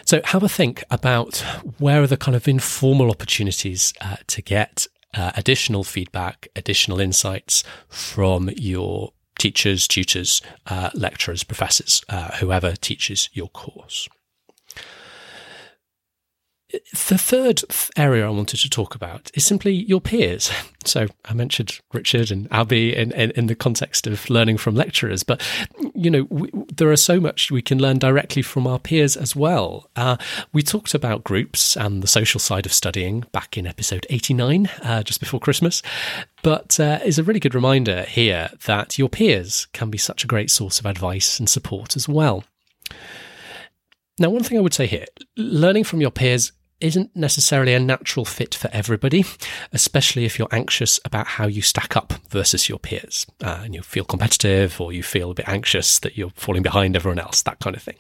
So 0.06 0.22
have 0.24 0.44
a 0.44 0.50
think 0.50 0.84
about 0.92 1.38
where 1.80 2.04
are 2.04 2.08
the 2.08 2.16
kind 2.16 2.36
of 2.36 2.48
informal 2.48 3.10
opportunities 3.10 3.92
uh, 4.02 4.18
to 4.28 4.42
get 4.44 4.86
uh, 5.16 5.32
additional 5.36 5.84
feedback, 5.84 6.48
additional 6.56 7.00
insights 7.00 7.64
from 7.90 8.50
your 8.56 9.14
teachers, 9.40 9.88
tutors, 9.88 10.44
uh, 10.68 10.92
lecturers, 10.94 11.44
professors, 11.44 12.04
uh, 12.08 12.38
whoever 12.38 12.74
teaches 12.76 13.30
your 13.34 13.50
course. 13.50 14.08
The 16.72 17.18
third 17.18 17.62
area 17.96 18.26
I 18.26 18.30
wanted 18.30 18.60
to 18.60 18.70
talk 18.70 18.96
about 18.96 19.30
is 19.34 19.46
simply 19.46 19.74
your 19.74 20.02
peers. 20.02 20.52
So 20.88 21.08
I 21.26 21.34
mentioned 21.34 21.80
Richard 21.94 22.30
and 22.30 22.48
Abby 22.52 22.96
in, 22.96 23.12
in, 23.14 23.32
in 23.32 23.48
the 23.48 23.56
context 23.56 24.06
of 24.06 24.30
learning 24.30 24.58
from 24.60 24.76
lecturers, 24.76 25.24
but 25.24 25.42
you 25.96 26.12
know 26.12 26.28
we, 26.30 26.52
there 26.72 26.92
are 26.92 26.96
so 26.96 27.20
much 27.20 27.50
we 27.50 27.64
can 27.64 27.80
learn 27.80 27.98
directly 27.98 28.44
from 28.44 28.68
our 28.68 28.78
peers 28.78 29.18
as 29.18 29.36
well. 29.36 29.90
Uh, 29.96 30.18
we 30.54 30.62
talked 30.62 30.94
about 30.94 31.24
groups 31.24 31.76
and 31.76 32.04
the 32.04 32.08
social 32.08 32.40
side 32.40 32.68
of 32.68 32.72
studying 32.72 33.22
back 33.32 33.58
in 33.58 33.66
episode 33.66 34.06
89, 34.12 34.68
uh, 34.84 35.02
just 35.02 35.20
before 35.20 35.40
Christmas, 35.40 35.82
but 36.44 36.80
uh, 36.80 37.00
is 37.04 37.18
a 37.18 37.24
really 37.24 37.40
good 37.40 37.56
reminder 37.56 38.04
here 38.04 38.52
that 38.68 39.00
your 39.00 39.10
peers 39.10 39.66
can 39.74 39.90
be 39.90 39.98
such 39.98 40.24
a 40.24 40.28
great 40.28 40.52
source 40.52 40.80
of 40.80 40.86
advice 40.86 41.40
and 41.40 41.50
support 41.50 41.96
as 41.96 42.08
well. 42.08 42.44
Now, 44.18 44.30
one 44.30 44.44
thing 44.44 44.58
I 44.58 44.62
would 44.62 44.74
say 44.74 44.88
here 44.88 45.06
learning 45.36 45.84
from 45.84 46.02
your 46.02 46.12
peers 46.12 46.54
isn't 46.82 47.16
necessarily 47.16 47.74
a 47.74 47.80
natural 47.80 48.26
fit 48.26 48.54
for 48.54 48.70
everybody, 48.72 49.26
especially 49.72 50.26
if 50.26 50.38
you're 50.38 50.48
anxious 50.52 51.00
about 51.06 51.26
how 51.26 51.48
you 51.48 51.62
stack 51.62 51.96
up 51.96 52.14
versus 52.30 52.68
your 52.68 52.80
peers 52.80 53.26
uh, 53.44 53.62
and 53.64 53.74
you 53.74 53.82
feel 53.82 54.04
competitive 54.04 54.80
or 54.80 54.92
you 54.92 55.02
feel 55.02 55.32
a 55.32 55.34
bit 55.34 55.48
anxious 55.48 56.00
that 56.00 56.18
you're 56.18 56.32
falling 56.36 56.64
behind 56.64 56.96
everyone 56.96 57.20
else, 57.20 57.42
that 57.44 57.60
kind 57.60 57.76
of 57.76 57.82
thing. 57.82 57.98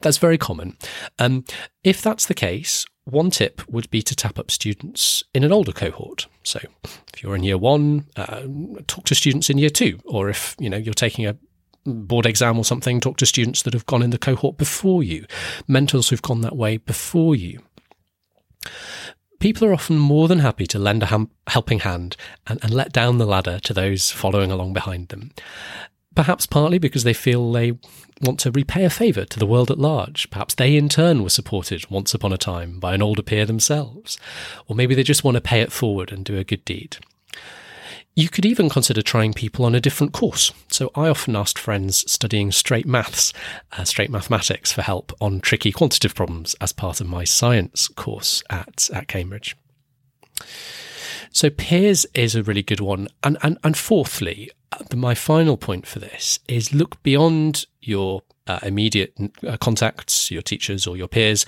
That's 0.00 0.18
very 0.18 0.38
common. 0.38 0.76
Um, 1.18 1.44
if 1.82 2.02
that's 2.02 2.26
the 2.26 2.34
case, 2.34 2.84
one 3.04 3.30
tip 3.30 3.62
would 3.68 3.90
be 3.90 4.02
to 4.02 4.14
tap 4.14 4.38
up 4.38 4.50
students 4.50 5.24
in 5.34 5.42
an 5.42 5.52
older 5.52 5.72
cohort. 5.72 6.26
So 6.42 6.60
if 6.84 7.22
you're 7.22 7.34
in 7.34 7.42
year 7.42 7.58
one, 7.58 8.06
uh, 8.16 8.42
talk 8.86 9.04
to 9.06 9.14
students 9.14 9.50
in 9.50 9.58
year 9.58 9.70
two, 9.70 9.98
or 10.04 10.28
if 10.28 10.56
you 10.58 10.70
know 10.70 10.76
you're 10.76 10.94
taking 10.94 11.26
a 11.26 11.36
board 11.84 12.26
exam 12.26 12.58
or 12.58 12.64
something, 12.64 13.00
talk 13.00 13.16
to 13.18 13.26
students 13.26 13.62
that 13.62 13.74
have 13.74 13.86
gone 13.86 14.02
in 14.02 14.10
the 14.10 14.18
cohort 14.18 14.56
before 14.56 15.02
you, 15.02 15.26
mentors 15.66 16.08
who've 16.08 16.22
gone 16.22 16.40
that 16.42 16.56
way 16.56 16.76
before 16.76 17.34
you. 17.34 17.60
People 19.38 19.66
are 19.66 19.72
often 19.72 19.98
more 19.98 20.28
than 20.28 20.40
happy 20.40 20.66
to 20.66 20.78
lend 20.78 21.02
a 21.02 21.06
ham- 21.06 21.30
helping 21.46 21.80
hand 21.80 22.16
and, 22.46 22.58
and 22.62 22.72
let 22.72 22.92
down 22.92 23.18
the 23.18 23.26
ladder 23.26 23.58
to 23.60 23.72
those 23.72 24.10
following 24.10 24.50
along 24.50 24.74
behind 24.74 25.08
them. 25.08 25.32
Perhaps 26.14 26.44
partly 26.44 26.78
because 26.78 27.04
they 27.04 27.14
feel 27.14 27.50
they 27.50 27.78
want 28.20 28.38
to 28.40 28.50
repay 28.50 28.84
a 28.84 28.90
favour 28.90 29.24
to 29.24 29.38
the 29.38 29.46
world 29.46 29.70
at 29.70 29.78
large. 29.78 30.28
Perhaps 30.30 30.54
they 30.56 30.76
in 30.76 30.88
turn 30.88 31.22
were 31.22 31.30
supported 31.30 31.88
once 31.90 32.12
upon 32.12 32.32
a 32.32 32.38
time 32.38 32.78
by 32.78 32.94
an 32.94 33.00
older 33.00 33.22
peer 33.22 33.46
themselves. 33.46 34.18
Or 34.66 34.76
maybe 34.76 34.94
they 34.94 35.02
just 35.02 35.24
want 35.24 35.36
to 35.36 35.40
pay 35.40 35.60
it 35.60 35.72
forward 35.72 36.12
and 36.12 36.24
do 36.24 36.36
a 36.36 36.44
good 36.44 36.64
deed. 36.64 36.98
You 38.16 38.28
could 38.28 38.44
even 38.44 38.68
consider 38.68 39.02
trying 39.02 39.32
people 39.32 39.64
on 39.64 39.74
a 39.74 39.80
different 39.80 40.12
course. 40.12 40.52
So 40.68 40.90
I 40.94 41.08
often 41.08 41.36
asked 41.36 41.58
friends 41.58 42.10
studying 42.10 42.52
straight 42.52 42.86
maths, 42.86 43.32
uh, 43.72 43.84
straight 43.84 44.10
mathematics 44.10 44.72
for 44.72 44.82
help 44.82 45.12
on 45.20 45.40
tricky 45.40 45.72
quantitative 45.72 46.14
problems 46.14 46.54
as 46.60 46.72
part 46.72 47.00
of 47.00 47.08
my 47.08 47.24
science 47.24 47.88
course 47.88 48.42
at, 48.50 48.90
at 48.92 49.08
Cambridge. 49.08 49.56
So 51.32 51.50
peers 51.50 52.06
is 52.14 52.34
a 52.34 52.42
really 52.42 52.62
good 52.62 52.80
one. 52.80 53.08
And, 53.22 53.38
and, 53.42 53.58
and 53.62 53.76
fourthly, 53.76 54.50
uh, 54.72 54.96
my 54.96 55.14
final 55.14 55.56
point 55.56 55.86
for 55.86 56.00
this 56.00 56.40
is 56.48 56.74
look 56.74 57.00
beyond 57.02 57.66
your 57.80 58.22
uh, 58.46 58.58
immediate 58.62 59.14
uh, 59.46 59.56
contacts, 59.58 60.30
your 60.30 60.42
teachers 60.42 60.86
or 60.86 60.96
your 60.96 61.08
peers, 61.08 61.46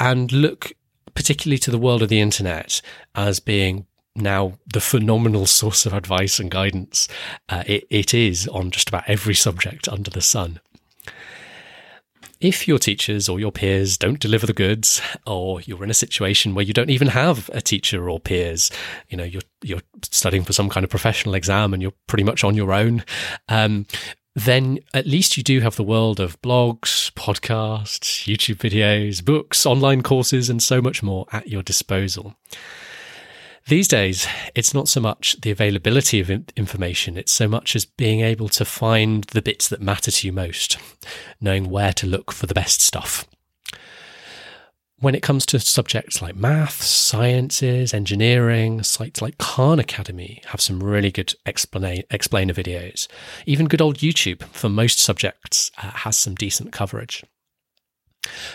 and 0.00 0.32
look 0.32 0.72
particularly 1.14 1.58
to 1.58 1.70
the 1.70 1.78
world 1.78 2.02
of 2.02 2.08
the 2.08 2.20
internet 2.20 2.82
as 3.14 3.40
being 3.40 3.86
now 4.16 4.58
the 4.72 4.80
phenomenal 4.80 5.46
source 5.46 5.86
of 5.86 5.92
advice 5.92 6.38
and 6.38 6.50
guidance 6.50 7.08
uh, 7.48 7.62
it, 7.66 7.86
it 7.90 8.14
is 8.14 8.48
on 8.48 8.70
just 8.70 8.88
about 8.88 9.08
every 9.08 9.34
subject 9.34 9.88
under 9.88 10.10
the 10.10 10.20
sun. 10.20 10.60
If 12.40 12.66
your 12.66 12.78
teachers 12.78 13.28
or 13.28 13.38
your 13.38 13.52
peers 13.52 13.98
don't 13.98 14.18
deliver 14.18 14.46
the 14.46 14.54
goods, 14.54 15.02
or 15.26 15.60
you're 15.60 15.84
in 15.84 15.90
a 15.90 15.94
situation 15.94 16.54
where 16.54 16.64
you 16.64 16.72
don't 16.72 16.88
even 16.88 17.08
have 17.08 17.50
a 17.52 17.60
teacher 17.60 18.08
or 18.08 18.18
peers, 18.18 18.70
you 19.10 19.18
know 19.18 19.24
you're 19.24 19.42
you're 19.62 19.82
studying 20.10 20.44
for 20.44 20.54
some 20.54 20.70
kind 20.70 20.82
of 20.82 20.90
professional 20.90 21.34
exam 21.34 21.74
and 21.74 21.82
you're 21.82 21.92
pretty 22.06 22.24
much 22.24 22.42
on 22.42 22.54
your 22.54 22.72
own, 22.72 23.04
um, 23.50 23.86
then 24.34 24.78
at 24.94 25.06
least 25.06 25.36
you 25.36 25.42
do 25.42 25.60
have 25.60 25.76
the 25.76 25.82
world 25.82 26.18
of 26.18 26.40
blogs, 26.40 27.12
podcasts, 27.12 28.26
YouTube 28.26 28.56
videos, 28.56 29.22
books, 29.22 29.66
online 29.66 30.02
courses, 30.02 30.48
and 30.48 30.62
so 30.62 30.80
much 30.80 31.02
more 31.02 31.26
at 31.32 31.48
your 31.48 31.62
disposal. 31.62 32.36
These 33.70 33.86
days, 33.86 34.26
it's 34.56 34.74
not 34.74 34.88
so 34.88 35.00
much 35.00 35.40
the 35.42 35.52
availability 35.52 36.18
of 36.18 36.28
information, 36.28 37.16
it's 37.16 37.30
so 37.30 37.46
much 37.46 37.76
as 37.76 37.84
being 37.84 38.20
able 38.20 38.48
to 38.48 38.64
find 38.64 39.22
the 39.22 39.40
bits 39.40 39.68
that 39.68 39.80
matter 39.80 40.10
to 40.10 40.26
you 40.26 40.32
most, 40.32 40.76
knowing 41.40 41.70
where 41.70 41.92
to 41.92 42.08
look 42.08 42.32
for 42.32 42.46
the 42.46 42.52
best 42.52 42.80
stuff. 42.80 43.28
When 44.98 45.14
it 45.14 45.22
comes 45.22 45.46
to 45.46 45.60
subjects 45.60 46.20
like 46.20 46.34
maths, 46.34 46.88
sciences, 46.88 47.94
engineering, 47.94 48.82
sites 48.82 49.22
like 49.22 49.38
Khan 49.38 49.78
Academy 49.78 50.42
have 50.46 50.60
some 50.60 50.82
really 50.82 51.12
good 51.12 51.34
explain- 51.46 52.02
explainer 52.10 52.52
videos. 52.52 53.06
Even 53.46 53.68
good 53.68 53.80
old 53.80 53.98
YouTube 53.98 54.42
for 54.46 54.68
most 54.68 54.98
subjects 54.98 55.70
uh, 55.78 55.92
has 55.92 56.18
some 56.18 56.34
decent 56.34 56.72
coverage. 56.72 57.22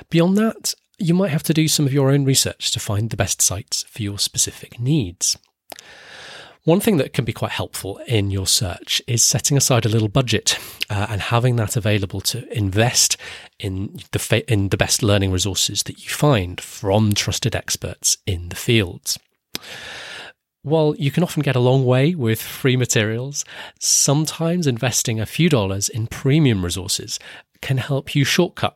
Beyond 0.10 0.38
that, 0.40 0.74
you 0.98 1.14
might 1.14 1.32
have 1.32 1.44
to 1.44 1.54
do 1.54 1.68
some 1.68 1.86
of 1.86 1.94
your 1.94 2.12
own 2.12 2.26
research 2.26 2.72
to 2.72 2.80
find 2.80 3.10
the 3.10 3.18
best 3.18 3.42
sites 3.42 3.84
for 3.84 4.02
your 4.02 4.20
specific 4.20 4.80
needs. 4.80 5.38
One 6.64 6.80
thing 6.80 6.98
that 6.98 7.14
can 7.14 7.26
be 7.26 7.34
quite 7.34 7.52
helpful 7.52 8.00
in 8.08 8.32
your 8.32 8.48
search 8.48 9.00
is 9.06 9.24
setting 9.24 9.56
aside 9.56 9.86
a 9.86 9.90
little 9.90 10.08
budget 10.08 10.58
uh, 10.90 11.06
and 11.10 11.22
having 11.22 11.58
that 11.58 11.76
available 11.76 12.22
to 12.22 12.52
invest 12.58 13.18
in 13.60 14.00
the 14.12 14.18
fa- 14.18 14.52
in 14.52 14.70
the 14.70 14.78
best 14.78 15.04
learning 15.04 15.32
resources 15.32 15.84
that 15.84 16.04
you 16.04 16.10
find 16.10 16.60
from 16.60 17.14
trusted 17.14 17.56
experts 17.56 18.18
in 18.26 18.50
the 18.50 18.56
fields. 18.56 19.20
While 20.64 20.96
you 20.98 21.12
can 21.12 21.22
often 21.22 21.44
get 21.44 21.56
a 21.56 21.60
long 21.60 21.86
way 21.86 22.16
with 22.16 22.42
free 22.42 22.76
materials, 22.76 23.46
sometimes 23.80 24.66
investing 24.66 25.20
a 25.20 25.28
few 25.28 25.50
dollars 25.50 25.88
in 25.88 26.08
premium 26.08 26.66
resources 26.66 27.20
can 27.62 27.78
help 27.78 28.16
you 28.16 28.24
shortcut 28.24 28.76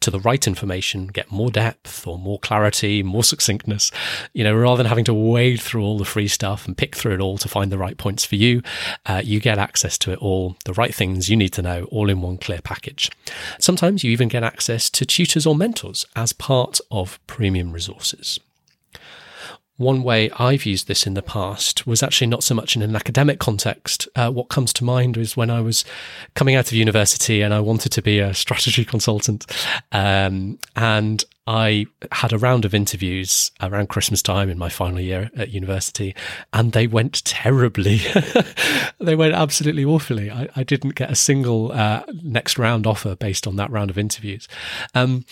to 0.00 0.10
the 0.10 0.20
right 0.20 0.46
information, 0.46 1.06
get 1.08 1.30
more 1.30 1.50
depth 1.50 2.06
or 2.06 2.18
more 2.18 2.38
clarity, 2.38 3.02
more 3.02 3.24
succinctness, 3.24 3.90
you 4.32 4.44
know, 4.44 4.54
rather 4.54 4.78
than 4.78 4.86
having 4.86 5.04
to 5.04 5.14
wade 5.14 5.60
through 5.60 5.82
all 5.82 5.98
the 5.98 6.04
free 6.04 6.28
stuff 6.28 6.66
and 6.66 6.76
pick 6.76 6.96
through 6.96 7.14
it 7.14 7.20
all 7.20 7.38
to 7.38 7.48
find 7.48 7.70
the 7.70 7.78
right 7.78 7.98
points 7.98 8.24
for 8.24 8.36
you, 8.36 8.62
uh, 9.06 9.20
you 9.24 9.40
get 9.40 9.58
access 9.58 9.98
to 9.98 10.12
it 10.12 10.18
all, 10.18 10.56
the 10.64 10.74
right 10.74 10.94
things 10.94 11.28
you 11.28 11.36
need 11.36 11.52
to 11.52 11.62
know, 11.62 11.84
all 11.84 12.08
in 12.08 12.20
one 12.20 12.38
clear 12.38 12.60
package. 12.62 13.10
Sometimes 13.58 14.02
you 14.02 14.10
even 14.10 14.28
get 14.28 14.42
access 14.42 14.90
to 14.90 15.04
tutors 15.04 15.46
or 15.46 15.54
mentors 15.54 16.04
as 16.16 16.32
part 16.32 16.80
of 16.90 17.24
premium 17.26 17.72
resources. 17.72 18.40
One 19.80 20.02
way 20.02 20.30
I've 20.32 20.66
used 20.66 20.88
this 20.88 21.06
in 21.06 21.14
the 21.14 21.22
past 21.22 21.86
was 21.86 22.02
actually 22.02 22.26
not 22.26 22.44
so 22.44 22.54
much 22.54 22.76
in 22.76 22.82
an 22.82 22.94
academic 22.94 23.38
context. 23.38 24.06
Uh, 24.14 24.30
what 24.30 24.50
comes 24.50 24.74
to 24.74 24.84
mind 24.84 25.16
was 25.16 25.38
when 25.38 25.48
I 25.48 25.62
was 25.62 25.86
coming 26.34 26.54
out 26.54 26.66
of 26.66 26.74
university 26.74 27.40
and 27.40 27.54
I 27.54 27.60
wanted 27.60 27.90
to 27.92 28.02
be 28.02 28.18
a 28.18 28.34
strategy 28.34 28.84
consultant. 28.94 29.46
Um, 29.90 30.58
and 30.76 31.24
I 31.46 31.86
had 32.12 32.34
a 32.34 32.38
round 32.38 32.66
of 32.66 32.74
interviews 32.74 33.52
around 33.62 33.88
Christmas 33.88 34.20
time 34.20 34.50
in 34.50 34.58
my 34.58 34.68
final 34.68 35.00
year 35.00 35.30
at 35.34 35.48
university, 35.48 36.14
and 36.52 36.72
they 36.72 36.86
went 36.86 37.24
terribly. 37.24 38.02
they 39.00 39.16
went 39.16 39.34
absolutely 39.34 39.84
awfully. 39.84 40.30
I, 40.30 40.48
I 40.54 40.62
didn't 40.62 40.94
get 40.94 41.10
a 41.10 41.16
single 41.16 41.72
uh, 41.72 42.02
next 42.22 42.58
round 42.58 42.86
offer 42.86 43.16
based 43.16 43.46
on 43.46 43.56
that 43.56 43.70
round 43.70 43.88
of 43.88 43.96
interviews. 43.96 44.46
Um, 44.94 45.24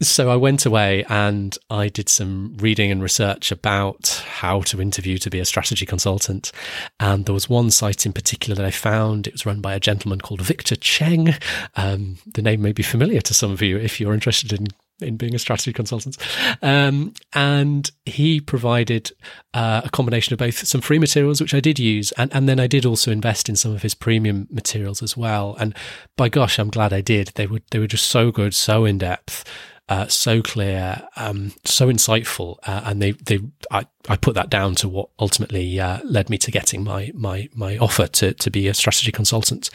so 0.00 0.30
I 0.30 0.36
went 0.36 0.64
away 0.64 1.04
and 1.08 1.56
I 1.70 1.88
did 1.88 2.08
some 2.08 2.54
reading 2.58 2.92
and 2.92 3.02
research 3.02 3.50
about 3.50 4.22
how 4.26 4.60
to 4.62 4.80
interview 4.80 5.18
to 5.18 5.30
be 5.30 5.40
a 5.40 5.44
strategy 5.44 5.86
consultant. 5.86 6.52
And 7.00 7.26
there 7.26 7.34
was 7.34 7.48
one 7.48 7.70
site 7.70 8.06
in 8.06 8.12
particular 8.12 8.54
that 8.54 8.64
I 8.64 8.70
found. 8.70 9.26
It 9.26 9.34
was 9.34 9.46
run 9.46 9.60
by 9.60 9.74
a 9.74 9.80
gentleman 9.80 10.20
called 10.20 10.40
Victor 10.40 10.76
Cheng. 10.76 11.34
Um, 11.74 12.18
the 12.32 12.42
name 12.42 12.62
may 12.62 12.72
be 12.72 12.84
familiar 12.84 13.20
to 13.22 13.34
some 13.34 13.50
of 13.50 13.60
you 13.60 13.76
if 13.76 14.00
you're 14.00 14.14
interested 14.14 14.52
in 14.52 14.68
in 15.00 15.16
being 15.16 15.32
a 15.32 15.38
strategy 15.38 15.72
consultant. 15.72 16.16
Um, 16.60 17.14
and 17.32 17.88
he 18.04 18.40
provided 18.40 19.12
uh, 19.54 19.82
a 19.84 19.90
combination 19.90 20.32
of 20.32 20.40
both 20.40 20.66
some 20.66 20.80
free 20.80 20.98
materials, 20.98 21.40
which 21.40 21.54
I 21.54 21.60
did 21.60 21.78
use, 21.78 22.10
and, 22.12 22.34
and 22.34 22.48
then 22.48 22.58
I 22.58 22.66
did 22.66 22.84
also 22.84 23.12
invest 23.12 23.48
in 23.48 23.54
some 23.54 23.72
of 23.72 23.82
his 23.82 23.94
premium 23.94 24.48
materials 24.50 25.00
as 25.00 25.16
well. 25.16 25.56
And 25.60 25.72
by 26.16 26.28
gosh, 26.28 26.58
I'm 26.58 26.68
glad 26.68 26.92
I 26.92 27.00
did. 27.00 27.28
They 27.36 27.46
were 27.46 27.60
they 27.70 27.78
were 27.78 27.86
just 27.86 28.08
so 28.08 28.32
good, 28.32 28.54
so 28.54 28.84
in 28.84 28.98
depth 28.98 29.44
uh, 29.88 30.06
so 30.06 30.42
clear, 30.42 31.02
um, 31.16 31.52
so 31.64 31.88
insightful, 31.88 32.58
uh, 32.64 32.82
and 32.84 33.00
they 33.00 33.12
they 33.12 33.40
I, 33.70 33.86
I 34.08 34.16
put 34.16 34.34
that 34.34 34.50
down 34.50 34.74
to 34.76 34.88
what 34.88 35.08
ultimately 35.18 35.80
uh, 35.80 36.00
led 36.04 36.28
me 36.28 36.38
to 36.38 36.50
getting 36.50 36.84
my 36.84 37.10
my 37.14 37.48
my 37.54 37.78
offer 37.78 38.06
to 38.06 38.34
to 38.34 38.50
be 38.50 38.68
a 38.68 38.74
strategy 38.74 39.12
consultant 39.12 39.70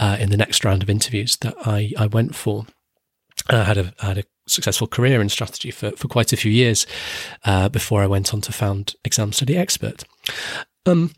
uh, 0.00 0.16
in 0.18 0.30
the 0.30 0.36
next 0.36 0.64
round 0.64 0.82
of 0.82 0.90
interviews 0.90 1.36
that 1.38 1.54
I 1.64 1.92
I 1.96 2.06
went 2.06 2.34
for. 2.34 2.66
I 3.48 3.64
had 3.64 3.78
a 3.78 3.94
I 4.00 4.06
had 4.06 4.18
a 4.18 4.24
successful 4.46 4.88
career 4.88 5.20
in 5.20 5.28
strategy 5.28 5.70
for 5.70 5.92
for 5.92 6.08
quite 6.08 6.32
a 6.32 6.36
few 6.36 6.50
years 6.50 6.86
uh, 7.44 7.68
before 7.68 8.02
I 8.02 8.06
went 8.06 8.34
on 8.34 8.40
to 8.42 8.52
found 8.52 8.94
Exam 9.04 9.32
Study 9.32 9.56
Expert. 9.56 10.04
Um, 10.86 11.12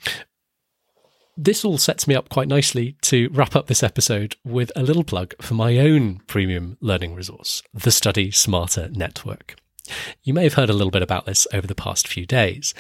this 1.37 1.65
all 1.65 1.79
sets 1.79 2.07
me 2.07 2.15
up 2.15 2.29
quite 2.29 2.49
nicely 2.49 2.97
to 3.03 3.29
wrap 3.33 3.57
up 3.57 3.67
this 3.67 3.83
episode 3.83 4.37
with 4.45 4.71
a 4.77 4.83
little 4.83 5.05
plug 5.05 5.35
for 5.41 5.55
my 5.55 5.79
own 5.79 6.21
premium 6.27 6.77
learning 6.81 7.15
resource, 7.15 7.63
the 7.73 7.91
Study 7.91 8.31
Smarter 8.31 8.89
Network. 8.91 9.57
You 10.23 10.33
may 10.33 10.45
have 10.45 10.55
heard 10.55 10.71
a 10.71 10.75
little 10.75 10.91
bit 10.91 11.03
about 11.03 11.27
this 11.27 11.47
over 11.53 11.67
the 11.67 11.75
past 11.75 12.09
few 12.09 12.25
days, 12.25 12.73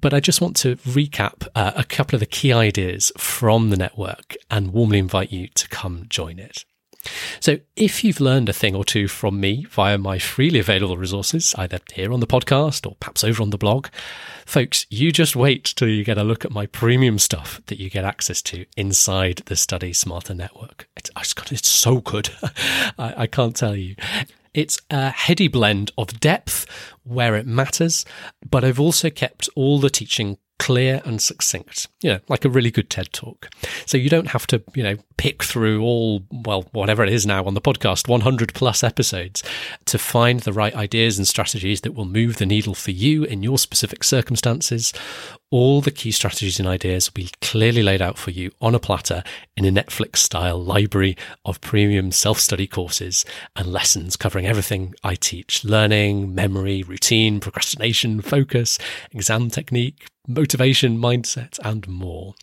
but 0.00 0.12
I 0.12 0.20
just 0.20 0.40
want 0.40 0.56
to 0.58 0.76
recap 0.76 1.48
uh, 1.54 1.72
a 1.74 1.84
couple 1.84 2.16
of 2.16 2.20
the 2.20 2.26
key 2.26 2.52
ideas 2.52 3.10
from 3.16 3.70
the 3.70 3.76
network 3.76 4.36
and 4.50 4.72
warmly 4.72 4.98
invite 4.98 5.32
you 5.32 5.48
to 5.48 5.68
come 5.68 6.06
join 6.08 6.38
it. 6.38 6.64
So, 7.40 7.58
if 7.76 8.04
you've 8.04 8.20
learned 8.20 8.48
a 8.48 8.52
thing 8.52 8.74
or 8.74 8.84
two 8.84 9.08
from 9.08 9.40
me 9.40 9.66
via 9.70 9.98
my 9.98 10.18
freely 10.18 10.58
available 10.58 10.96
resources, 10.96 11.54
either 11.58 11.78
here 11.92 12.12
on 12.12 12.20
the 12.20 12.26
podcast 12.26 12.86
or 12.86 12.96
perhaps 13.00 13.24
over 13.24 13.42
on 13.42 13.50
the 13.50 13.58
blog, 13.58 13.88
folks, 14.44 14.86
you 14.90 15.12
just 15.12 15.36
wait 15.36 15.64
till 15.64 15.88
you 15.88 16.04
get 16.04 16.18
a 16.18 16.24
look 16.24 16.44
at 16.44 16.52
my 16.52 16.66
premium 16.66 17.18
stuff 17.18 17.60
that 17.66 17.78
you 17.78 17.90
get 17.90 18.04
access 18.04 18.42
to 18.42 18.64
inside 18.76 19.42
the 19.46 19.56
Study 19.56 19.92
Smarter 19.92 20.34
network. 20.34 20.88
It's, 20.96 21.10
oh, 21.16 21.22
it's 21.50 21.68
so 21.68 22.00
good. 22.00 22.30
I, 22.98 23.14
I 23.16 23.26
can't 23.26 23.56
tell 23.56 23.76
you. 23.76 23.96
It's 24.54 24.78
a 24.90 25.10
heady 25.10 25.48
blend 25.48 25.90
of 25.98 26.18
depth 26.18 26.66
where 27.04 27.36
it 27.36 27.46
matters, 27.46 28.06
but 28.48 28.64
I've 28.64 28.80
also 28.80 29.10
kept 29.10 29.50
all 29.54 29.78
the 29.78 29.90
teaching 29.90 30.38
clear 30.66 31.00
and 31.04 31.22
succinct, 31.22 31.86
you 32.02 32.10
know, 32.10 32.18
like 32.26 32.44
a 32.44 32.48
really 32.48 32.72
good 32.72 32.90
TED 32.90 33.12
talk. 33.12 33.48
So 33.86 33.96
you 33.96 34.10
don't 34.10 34.26
have 34.26 34.48
to, 34.48 34.60
you 34.74 34.82
know, 34.82 34.96
pick 35.16 35.44
through 35.44 35.80
all, 35.80 36.24
well, 36.32 36.62
whatever 36.72 37.04
it 37.04 37.12
is 37.12 37.24
now 37.24 37.44
on 37.44 37.54
the 37.54 37.60
podcast, 37.60 38.08
100 38.08 38.52
plus 38.52 38.82
episodes 38.82 39.44
to 39.84 39.96
find 39.96 40.40
the 40.40 40.52
right 40.52 40.74
ideas 40.74 41.18
and 41.18 41.28
strategies 41.28 41.82
that 41.82 41.92
will 41.92 42.04
move 42.04 42.38
the 42.38 42.46
needle 42.46 42.74
for 42.74 42.90
you 42.90 43.22
in 43.22 43.44
your 43.44 43.58
specific 43.58 44.02
circumstances. 44.02 44.92
All 45.52 45.80
the 45.80 45.92
key 45.92 46.10
strategies 46.10 46.58
and 46.58 46.66
ideas 46.66 47.08
will 47.08 47.22
be 47.22 47.30
clearly 47.40 47.80
laid 47.80 48.02
out 48.02 48.18
for 48.18 48.32
you 48.32 48.50
on 48.60 48.74
a 48.74 48.80
platter 48.80 49.22
in 49.56 49.64
a 49.64 49.70
Netflix 49.70 50.16
style 50.16 50.60
library 50.60 51.16
of 51.44 51.60
premium 51.60 52.10
self 52.10 52.40
study 52.40 52.66
courses 52.66 53.24
and 53.54 53.68
lessons 53.68 54.16
covering 54.16 54.44
everything 54.44 54.94
I 55.04 55.14
teach 55.14 55.64
learning, 55.64 56.34
memory, 56.34 56.82
routine, 56.82 57.38
procrastination, 57.38 58.22
focus, 58.22 58.76
exam 59.12 59.48
technique, 59.50 60.08
motivation, 60.26 60.98
mindset, 60.98 61.60
and 61.62 61.86
more. 61.86 62.34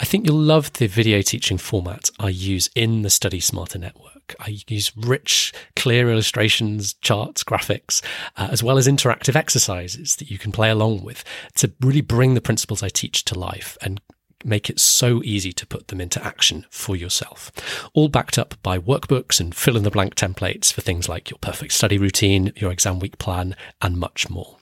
I 0.00 0.06
think 0.06 0.26
you'll 0.26 0.36
love 0.36 0.72
the 0.72 0.86
video 0.86 1.20
teaching 1.20 1.58
format 1.58 2.10
I 2.18 2.30
use 2.30 2.70
in 2.74 3.02
the 3.02 3.10
Study 3.10 3.38
Smarter 3.38 3.78
Network. 3.78 4.11
I 4.40 4.58
use 4.68 4.92
rich, 4.96 5.52
clear 5.76 6.10
illustrations, 6.10 6.94
charts, 6.94 7.44
graphics, 7.44 8.02
uh, 8.36 8.48
as 8.50 8.62
well 8.62 8.78
as 8.78 8.88
interactive 8.88 9.36
exercises 9.36 10.16
that 10.16 10.30
you 10.30 10.38
can 10.38 10.52
play 10.52 10.70
along 10.70 11.02
with 11.02 11.24
to 11.56 11.72
really 11.80 12.00
bring 12.00 12.34
the 12.34 12.40
principles 12.40 12.82
I 12.82 12.88
teach 12.88 13.24
to 13.26 13.38
life 13.38 13.76
and 13.82 14.00
make 14.44 14.68
it 14.68 14.80
so 14.80 15.22
easy 15.22 15.52
to 15.52 15.66
put 15.66 15.88
them 15.88 16.00
into 16.00 16.24
action 16.24 16.66
for 16.70 16.96
yourself. 16.96 17.52
All 17.94 18.08
backed 18.08 18.38
up 18.38 18.54
by 18.62 18.78
workbooks 18.78 19.40
and 19.40 19.54
fill 19.54 19.76
in 19.76 19.82
the 19.82 19.90
blank 19.90 20.14
templates 20.14 20.72
for 20.72 20.80
things 20.80 21.08
like 21.08 21.30
your 21.30 21.38
perfect 21.40 21.72
study 21.72 21.98
routine, 21.98 22.52
your 22.56 22.72
exam 22.72 22.98
week 22.98 23.18
plan, 23.18 23.56
and 23.80 23.98
much 23.98 24.28
more. 24.28 24.56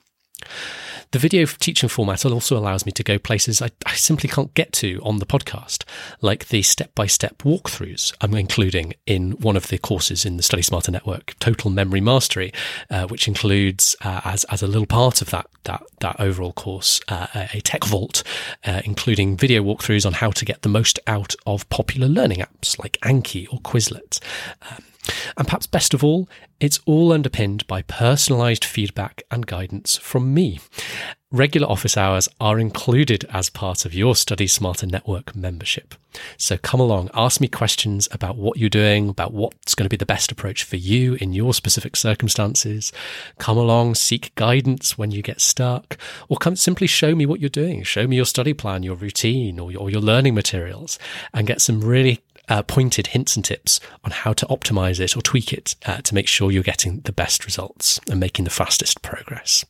The 1.11 1.19
video 1.19 1.45
teaching 1.45 1.89
format 1.89 2.25
also 2.25 2.57
allows 2.57 2.85
me 2.85 2.93
to 2.93 3.03
go 3.03 3.19
places 3.19 3.61
I, 3.61 3.69
I 3.85 3.95
simply 3.95 4.29
can't 4.29 4.53
get 4.53 4.71
to 4.73 5.01
on 5.03 5.19
the 5.19 5.25
podcast, 5.25 5.83
like 6.21 6.47
the 6.47 6.61
step 6.61 6.95
by 6.95 7.05
step 7.05 7.39
walkthroughs 7.39 8.13
I'm 8.21 8.33
including 8.33 8.93
in 9.05 9.31
one 9.33 9.57
of 9.57 9.67
the 9.67 9.77
courses 9.77 10.25
in 10.25 10.37
the 10.37 10.43
Study 10.43 10.61
Smarter 10.61 10.89
Network, 10.89 11.35
Total 11.39 11.69
Memory 11.69 11.99
Mastery, 11.99 12.53
uh, 12.89 13.07
which 13.07 13.27
includes 13.27 13.93
uh, 14.05 14.21
as 14.23 14.45
as 14.45 14.63
a 14.63 14.67
little 14.67 14.85
part 14.85 15.21
of 15.21 15.31
that 15.31 15.47
that 15.65 15.83
that 15.99 16.15
overall 16.19 16.53
course 16.53 17.01
uh, 17.09 17.27
a 17.53 17.59
tech 17.59 17.83
vault, 17.83 18.23
uh, 18.65 18.81
including 18.85 19.35
video 19.35 19.61
walkthroughs 19.61 20.05
on 20.05 20.13
how 20.13 20.31
to 20.31 20.45
get 20.45 20.61
the 20.61 20.69
most 20.69 20.97
out 21.07 21.35
of 21.45 21.67
popular 21.69 22.07
learning 22.07 22.39
apps 22.39 22.79
like 22.79 22.97
Anki 23.01 23.51
or 23.51 23.59
Quizlet. 23.59 24.21
Um, 24.71 24.83
and 25.37 25.47
perhaps 25.47 25.67
best 25.67 25.93
of 25.93 26.03
all, 26.03 26.29
it's 26.59 26.79
all 26.85 27.11
underpinned 27.11 27.65
by 27.67 27.81
personalised 27.81 28.63
feedback 28.63 29.23
and 29.31 29.47
guidance 29.47 29.97
from 29.97 30.33
me. 30.33 30.59
Regular 31.31 31.67
office 31.67 31.95
hours 31.95 32.27
are 32.41 32.59
included 32.59 33.25
as 33.29 33.49
part 33.49 33.85
of 33.85 33.93
your 33.93 34.15
Study 34.15 34.47
Smarter 34.47 34.85
Network 34.85 35.33
membership. 35.33 35.95
So 36.37 36.57
come 36.57 36.81
along, 36.81 37.09
ask 37.13 37.39
me 37.39 37.47
questions 37.47 38.09
about 38.11 38.35
what 38.35 38.57
you're 38.57 38.69
doing, 38.69 39.07
about 39.07 39.33
what's 39.33 39.73
going 39.73 39.85
to 39.85 39.89
be 39.89 39.95
the 39.95 40.05
best 40.05 40.29
approach 40.29 40.65
for 40.65 40.75
you 40.75 41.13
in 41.15 41.31
your 41.31 41.53
specific 41.53 41.95
circumstances. 41.95 42.91
Come 43.39 43.57
along, 43.57 43.95
seek 43.95 44.35
guidance 44.35 44.97
when 44.97 45.11
you 45.11 45.21
get 45.21 45.39
stuck, 45.39 45.97
or 46.27 46.35
come 46.35 46.57
simply 46.57 46.85
show 46.85 47.15
me 47.15 47.25
what 47.25 47.39
you're 47.39 47.49
doing. 47.49 47.81
Show 47.83 48.07
me 48.07 48.17
your 48.17 48.25
study 48.25 48.53
plan, 48.53 48.83
your 48.83 48.95
routine, 48.95 49.57
or 49.57 49.71
your, 49.71 49.81
or 49.81 49.89
your 49.89 50.01
learning 50.01 50.35
materials, 50.35 50.99
and 51.33 51.47
get 51.47 51.61
some 51.61 51.79
really 51.79 52.19
uh, 52.51 52.61
pointed 52.61 53.07
hints 53.07 53.37
and 53.37 53.45
tips 53.45 53.79
on 54.03 54.11
how 54.11 54.33
to 54.33 54.45
optimize 54.47 54.99
it 54.99 55.15
or 55.15 55.21
tweak 55.21 55.53
it 55.53 55.75
uh, 55.85 56.01
to 56.01 56.13
make 56.13 56.27
sure 56.27 56.51
you're 56.51 56.61
getting 56.61 56.99
the 57.05 57.13
best 57.13 57.45
results 57.45 57.99
and 58.09 58.19
making 58.19 58.43
the 58.43 58.51
fastest 58.51 59.01
progress. 59.01 59.63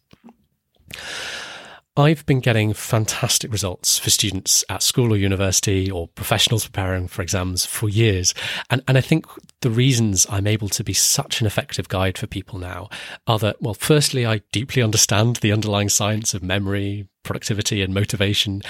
I've 1.96 2.26
been 2.26 2.40
getting 2.40 2.74
fantastic 2.74 3.52
results 3.52 4.00
for 4.00 4.10
students 4.10 4.64
at 4.68 4.82
school 4.82 5.14
or 5.14 5.18
university 5.18 5.92
or 5.92 6.08
professionals 6.08 6.66
preparing 6.66 7.08
for 7.08 7.22
exams 7.22 7.66
for 7.66 7.88
years. 7.88 8.34
And, 8.72 8.82
and 8.88 8.98
I 8.98 9.02
think 9.02 9.28
the 9.60 9.70
reasons 9.70 10.26
I'm 10.30 10.48
able 10.48 10.70
to 10.70 10.84
be 10.84 10.94
such 10.94 11.40
an 11.40 11.48
effective 11.48 11.88
guide 11.88 12.18
for 12.18 12.26
people 12.26 12.58
now 12.58 12.90
are 13.28 13.38
that, 13.40 13.62
well, 13.62 13.76
firstly, 13.76 14.26
I 14.26 14.42
deeply 14.52 14.82
understand 14.82 15.36
the 15.38 15.52
underlying 15.52 15.90
science 15.90 16.34
of 16.34 16.42
memory, 16.42 17.08
productivity, 17.24 17.84
and 17.84 17.94
motivation. 17.94 18.64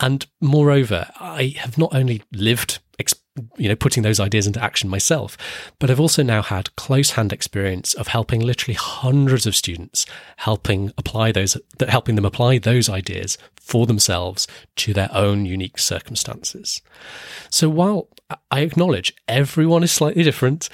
And 0.00 0.24
moreover, 0.40 1.10
I 1.20 1.54
have 1.58 1.76
not 1.76 1.94
only 1.94 2.22
lived 2.32 2.78
you 3.56 3.68
know, 3.68 3.76
putting 3.76 4.02
those 4.02 4.20
ideas 4.20 4.46
into 4.46 4.62
action 4.62 4.88
myself. 4.88 5.36
But 5.78 5.90
I've 5.90 6.00
also 6.00 6.22
now 6.22 6.42
had 6.42 6.74
close 6.76 7.12
hand 7.12 7.32
experience 7.32 7.94
of 7.94 8.08
helping 8.08 8.40
literally 8.40 8.74
hundreds 8.74 9.46
of 9.46 9.56
students, 9.56 10.06
helping 10.38 10.92
apply 10.98 11.32
those, 11.32 11.56
that 11.78 11.90
helping 11.90 12.14
them 12.14 12.24
apply 12.24 12.58
those 12.58 12.88
ideas 12.88 13.38
for 13.56 13.86
themselves 13.86 14.46
to 14.76 14.94
their 14.94 15.10
own 15.12 15.44
unique 15.44 15.78
circumstances. 15.78 16.80
So 17.50 17.68
while 17.68 18.08
I 18.50 18.60
acknowledge 18.60 19.14
everyone 19.26 19.82
is 19.82 19.92
slightly 19.92 20.22
different, 20.22 20.68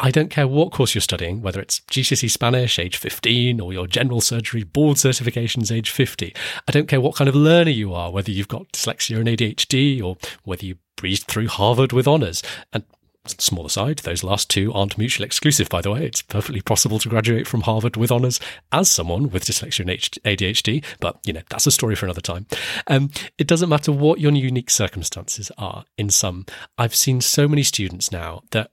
I 0.00 0.10
don't 0.10 0.30
care 0.30 0.48
what 0.48 0.72
course 0.72 0.94
you're 0.94 1.02
studying, 1.02 1.40
whether 1.40 1.60
it's 1.60 1.80
GCSE 1.80 2.28
Spanish 2.28 2.78
age 2.78 2.96
15 2.96 3.60
or 3.60 3.72
your 3.72 3.86
general 3.86 4.20
surgery 4.20 4.64
board 4.64 4.96
certifications 4.96 5.70
age 5.70 5.90
50. 5.90 6.34
I 6.66 6.72
don't 6.72 6.88
care 6.88 7.00
what 7.00 7.14
kind 7.14 7.28
of 7.28 7.36
learner 7.36 7.70
you 7.70 7.94
are, 7.94 8.10
whether 8.10 8.32
you've 8.32 8.48
got 8.48 8.72
dyslexia 8.72 9.18
and 9.18 9.28
ADHD 9.28 10.02
or 10.02 10.16
whether 10.42 10.66
you 10.66 10.76
breezed 10.96 11.26
through 11.26 11.48
Harvard 11.48 11.92
with 11.92 12.08
honours. 12.08 12.42
And 12.72 12.84
small 13.26 13.64
aside, 13.64 14.00
those 14.00 14.22
last 14.22 14.50
two 14.50 14.72
aren't 14.72 14.98
mutually 14.98 15.26
exclusive, 15.26 15.68
by 15.68 15.80
the 15.80 15.90
way. 15.90 16.06
It's 16.06 16.22
perfectly 16.22 16.60
possible 16.60 16.98
to 16.98 17.08
graduate 17.08 17.46
from 17.46 17.62
Harvard 17.62 17.96
with 17.96 18.12
honours 18.12 18.38
as 18.72 18.90
someone 18.90 19.30
with 19.30 19.44
dyslexia 19.44 19.80
and 19.80 20.38
ADHD, 20.38 20.84
but, 21.00 21.18
you 21.24 21.32
know, 21.32 21.42
that's 21.48 21.66
a 21.66 21.70
story 21.70 21.94
for 21.94 22.06
another 22.06 22.20
time. 22.20 22.46
Um, 22.86 23.10
it 23.38 23.46
doesn't 23.46 23.68
matter 23.68 23.92
what 23.92 24.20
your 24.20 24.32
unique 24.32 24.70
circumstances 24.70 25.50
are 25.56 25.84
in 25.96 26.10
sum. 26.10 26.46
I've 26.76 26.94
seen 26.94 27.20
so 27.20 27.48
many 27.48 27.62
students 27.62 28.12
now 28.12 28.42
that 28.50 28.70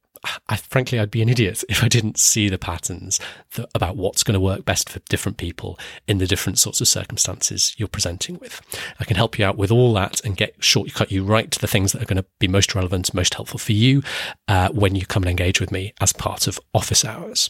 I, 0.48 0.56
frankly, 0.56 1.00
I'd 1.00 1.12
be 1.12 1.22
an 1.22 1.30
idiot 1.30 1.64
if 1.70 1.84
I 1.84 1.88
didn't 1.88 2.20
see 2.20 2.48
the 2.50 2.58
patterns 2.58 3.20
that, 3.56 3.70
about 3.74 3.98
what's 3.98 4.24
going 4.24 4.34
to 4.34 4.40
work 4.40 4.66
best 4.66 4.90
for 4.90 5.00
different 5.10 5.38
people 5.38 5.80
in 6.08 6.20
the 6.20 6.28
different 6.28 6.60
sorts 6.60 6.80
of 6.80 6.88
circumstances 6.88 7.74
you're 7.78 7.88
presenting 7.88 8.38
with. 8.40 8.62
I 9.00 9.06
can 9.06 9.18
help 9.18 9.40
you 9.40 9.46
out 9.46 9.58
with 9.58 9.72
all 9.72 9.94
that 9.94 10.24
and 10.24 10.38
get 10.38 10.64
shortcut 10.64 11.12
you 11.12 11.24
right 11.24 11.50
to 11.52 11.60
the 11.60 11.68
things 11.68 11.92
that 11.92 12.02
are 12.02 12.06
going 12.06 12.22
to 12.22 12.26
be 12.40 12.48
most 12.48 12.76
relevant, 12.76 13.14
most 13.14 13.34
helpful 13.34 13.60
for 13.60 13.74
you 13.74 14.04
uh, 14.48 14.70
when 14.70 14.96
you 14.96 15.06
come 15.06 15.24
and 15.24 15.30
engage 15.30 15.60
with 15.60 15.72
me 15.72 15.94
as 16.00 16.14
part 16.14 16.48
of 16.48 16.60
office 16.74 17.04
hours. 17.04 17.50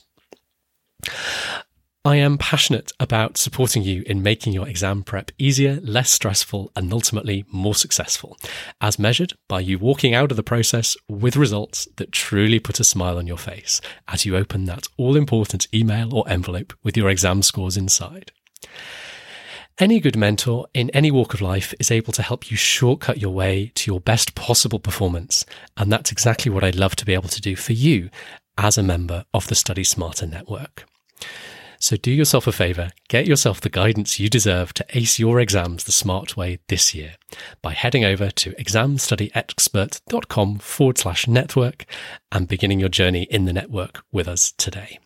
I 2.03 2.15
am 2.15 2.39
passionate 2.39 2.91
about 2.99 3.37
supporting 3.37 3.83
you 3.83 4.01
in 4.07 4.23
making 4.23 4.53
your 4.53 4.67
exam 4.67 5.03
prep 5.03 5.29
easier, 5.37 5.79
less 5.83 6.09
stressful, 6.09 6.71
and 6.75 6.91
ultimately 6.91 7.45
more 7.51 7.75
successful, 7.75 8.39
as 8.81 8.97
measured 8.97 9.33
by 9.47 9.59
you 9.59 9.77
walking 9.77 10.15
out 10.15 10.31
of 10.31 10.37
the 10.37 10.41
process 10.41 10.97
with 11.07 11.35
results 11.35 11.87
that 11.97 12.11
truly 12.11 12.57
put 12.59 12.79
a 12.79 12.83
smile 12.83 13.19
on 13.19 13.27
your 13.27 13.37
face 13.37 13.81
as 14.07 14.25
you 14.25 14.35
open 14.35 14.65
that 14.65 14.87
all 14.97 15.15
important 15.15 15.67
email 15.75 16.15
or 16.15 16.27
envelope 16.27 16.73
with 16.81 16.97
your 16.97 17.07
exam 17.07 17.43
scores 17.43 17.77
inside. 17.77 18.31
Any 19.77 19.99
good 19.99 20.17
mentor 20.17 20.65
in 20.73 20.89
any 20.89 21.11
walk 21.11 21.35
of 21.35 21.41
life 21.41 21.71
is 21.79 21.91
able 21.91 22.13
to 22.13 22.23
help 22.23 22.49
you 22.49 22.57
shortcut 22.57 23.19
your 23.19 23.31
way 23.31 23.71
to 23.75 23.91
your 23.91 24.01
best 24.01 24.33
possible 24.33 24.79
performance. 24.79 25.45
And 25.77 25.91
that's 25.91 26.11
exactly 26.11 26.51
what 26.51 26.63
I'd 26.63 26.75
love 26.75 26.95
to 26.95 27.05
be 27.05 27.13
able 27.13 27.29
to 27.29 27.41
do 27.41 27.55
for 27.55 27.73
you 27.73 28.09
as 28.57 28.79
a 28.79 28.83
member 28.83 29.25
of 29.35 29.47
the 29.47 29.55
Study 29.55 29.83
Smarter 29.83 30.25
Network. 30.25 30.85
So 31.81 31.97
do 31.97 32.11
yourself 32.11 32.45
a 32.45 32.51
favor, 32.51 32.91
get 33.09 33.25
yourself 33.25 33.59
the 33.59 33.67
guidance 33.67 34.19
you 34.19 34.29
deserve 34.29 34.71
to 34.75 34.85
ace 34.91 35.17
your 35.17 35.39
exams 35.39 35.83
the 35.83 35.91
smart 35.91 36.37
way 36.37 36.59
this 36.67 36.93
year 36.93 37.15
by 37.63 37.73
heading 37.73 38.05
over 38.05 38.29
to 38.29 38.51
examstudyexpert.com 38.51 40.59
forward 40.59 40.99
slash 40.99 41.27
network 41.27 41.85
and 42.31 42.47
beginning 42.47 42.79
your 42.79 42.87
journey 42.87 43.23
in 43.23 43.45
the 43.45 43.53
network 43.53 44.03
with 44.11 44.27
us 44.27 44.51
today. 44.51 44.99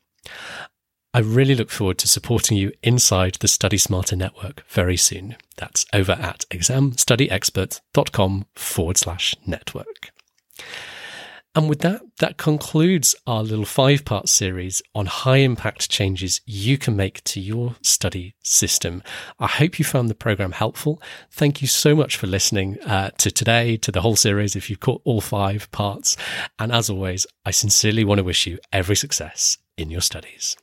I 1.13 1.19
really 1.19 1.55
look 1.55 1.69
forward 1.69 1.97
to 1.99 2.09
supporting 2.09 2.57
you 2.57 2.73
inside 2.83 3.37
the 3.39 3.47
Study 3.47 3.77
Smarter 3.77 4.17
network 4.17 4.65
very 4.67 4.97
soon. 4.97 5.37
That's 5.55 5.85
over 5.93 6.11
at 6.11 6.43
examstudyexpert.com 6.51 8.47
forward 8.53 8.97
slash 8.97 9.33
network. 9.47 10.11
And 11.55 11.69
with 11.69 11.79
that, 11.79 12.01
that 12.19 12.37
concludes 12.37 13.15
our 13.25 13.41
little 13.41 13.63
five 13.65 14.03
part 14.03 14.27
series 14.27 14.81
on 14.93 15.05
high 15.05 15.37
impact 15.37 15.89
changes 15.89 16.41
you 16.45 16.77
can 16.77 16.97
make 16.97 17.23
to 17.23 17.39
your 17.39 17.75
study 17.81 18.35
system. 18.43 19.01
I 19.39 19.47
hope 19.47 19.79
you 19.79 19.85
found 19.85 20.09
the 20.09 20.15
program 20.15 20.51
helpful. 20.51 21.01
Thank 21.31 21.61
you 21.61 21.67
so 21.69 21.95
much 21.95 22.17
for 22.17 22.27
listening 22.27 22.81
uh, 22.81 23.11
to 23.19 23.31
today, 23.31 23.77
to 23.77 23.91
the 23.91 24.01
whole 24.01 24.17
series, 24.17 24.57
if 24.57 24.69
you've 24.69 24.81
caught 24.81 25.01
all 25.05 25.21
five 25.21 25.71
parts. 25.71 26.17
And 26.59 26.73
as 26.73 26.89
always, 26.89 27.25
I 27.45 27.51
sincerely 27.51 28.03
want 28.03 28.19
to 28.19 28.23
wish 28.23 28.45
you 28.45 28.59
every 28.73 28.97
success 28.97 29.57
in 29.77 29.89
your 29.89 30.01
studies. 30.01 30.57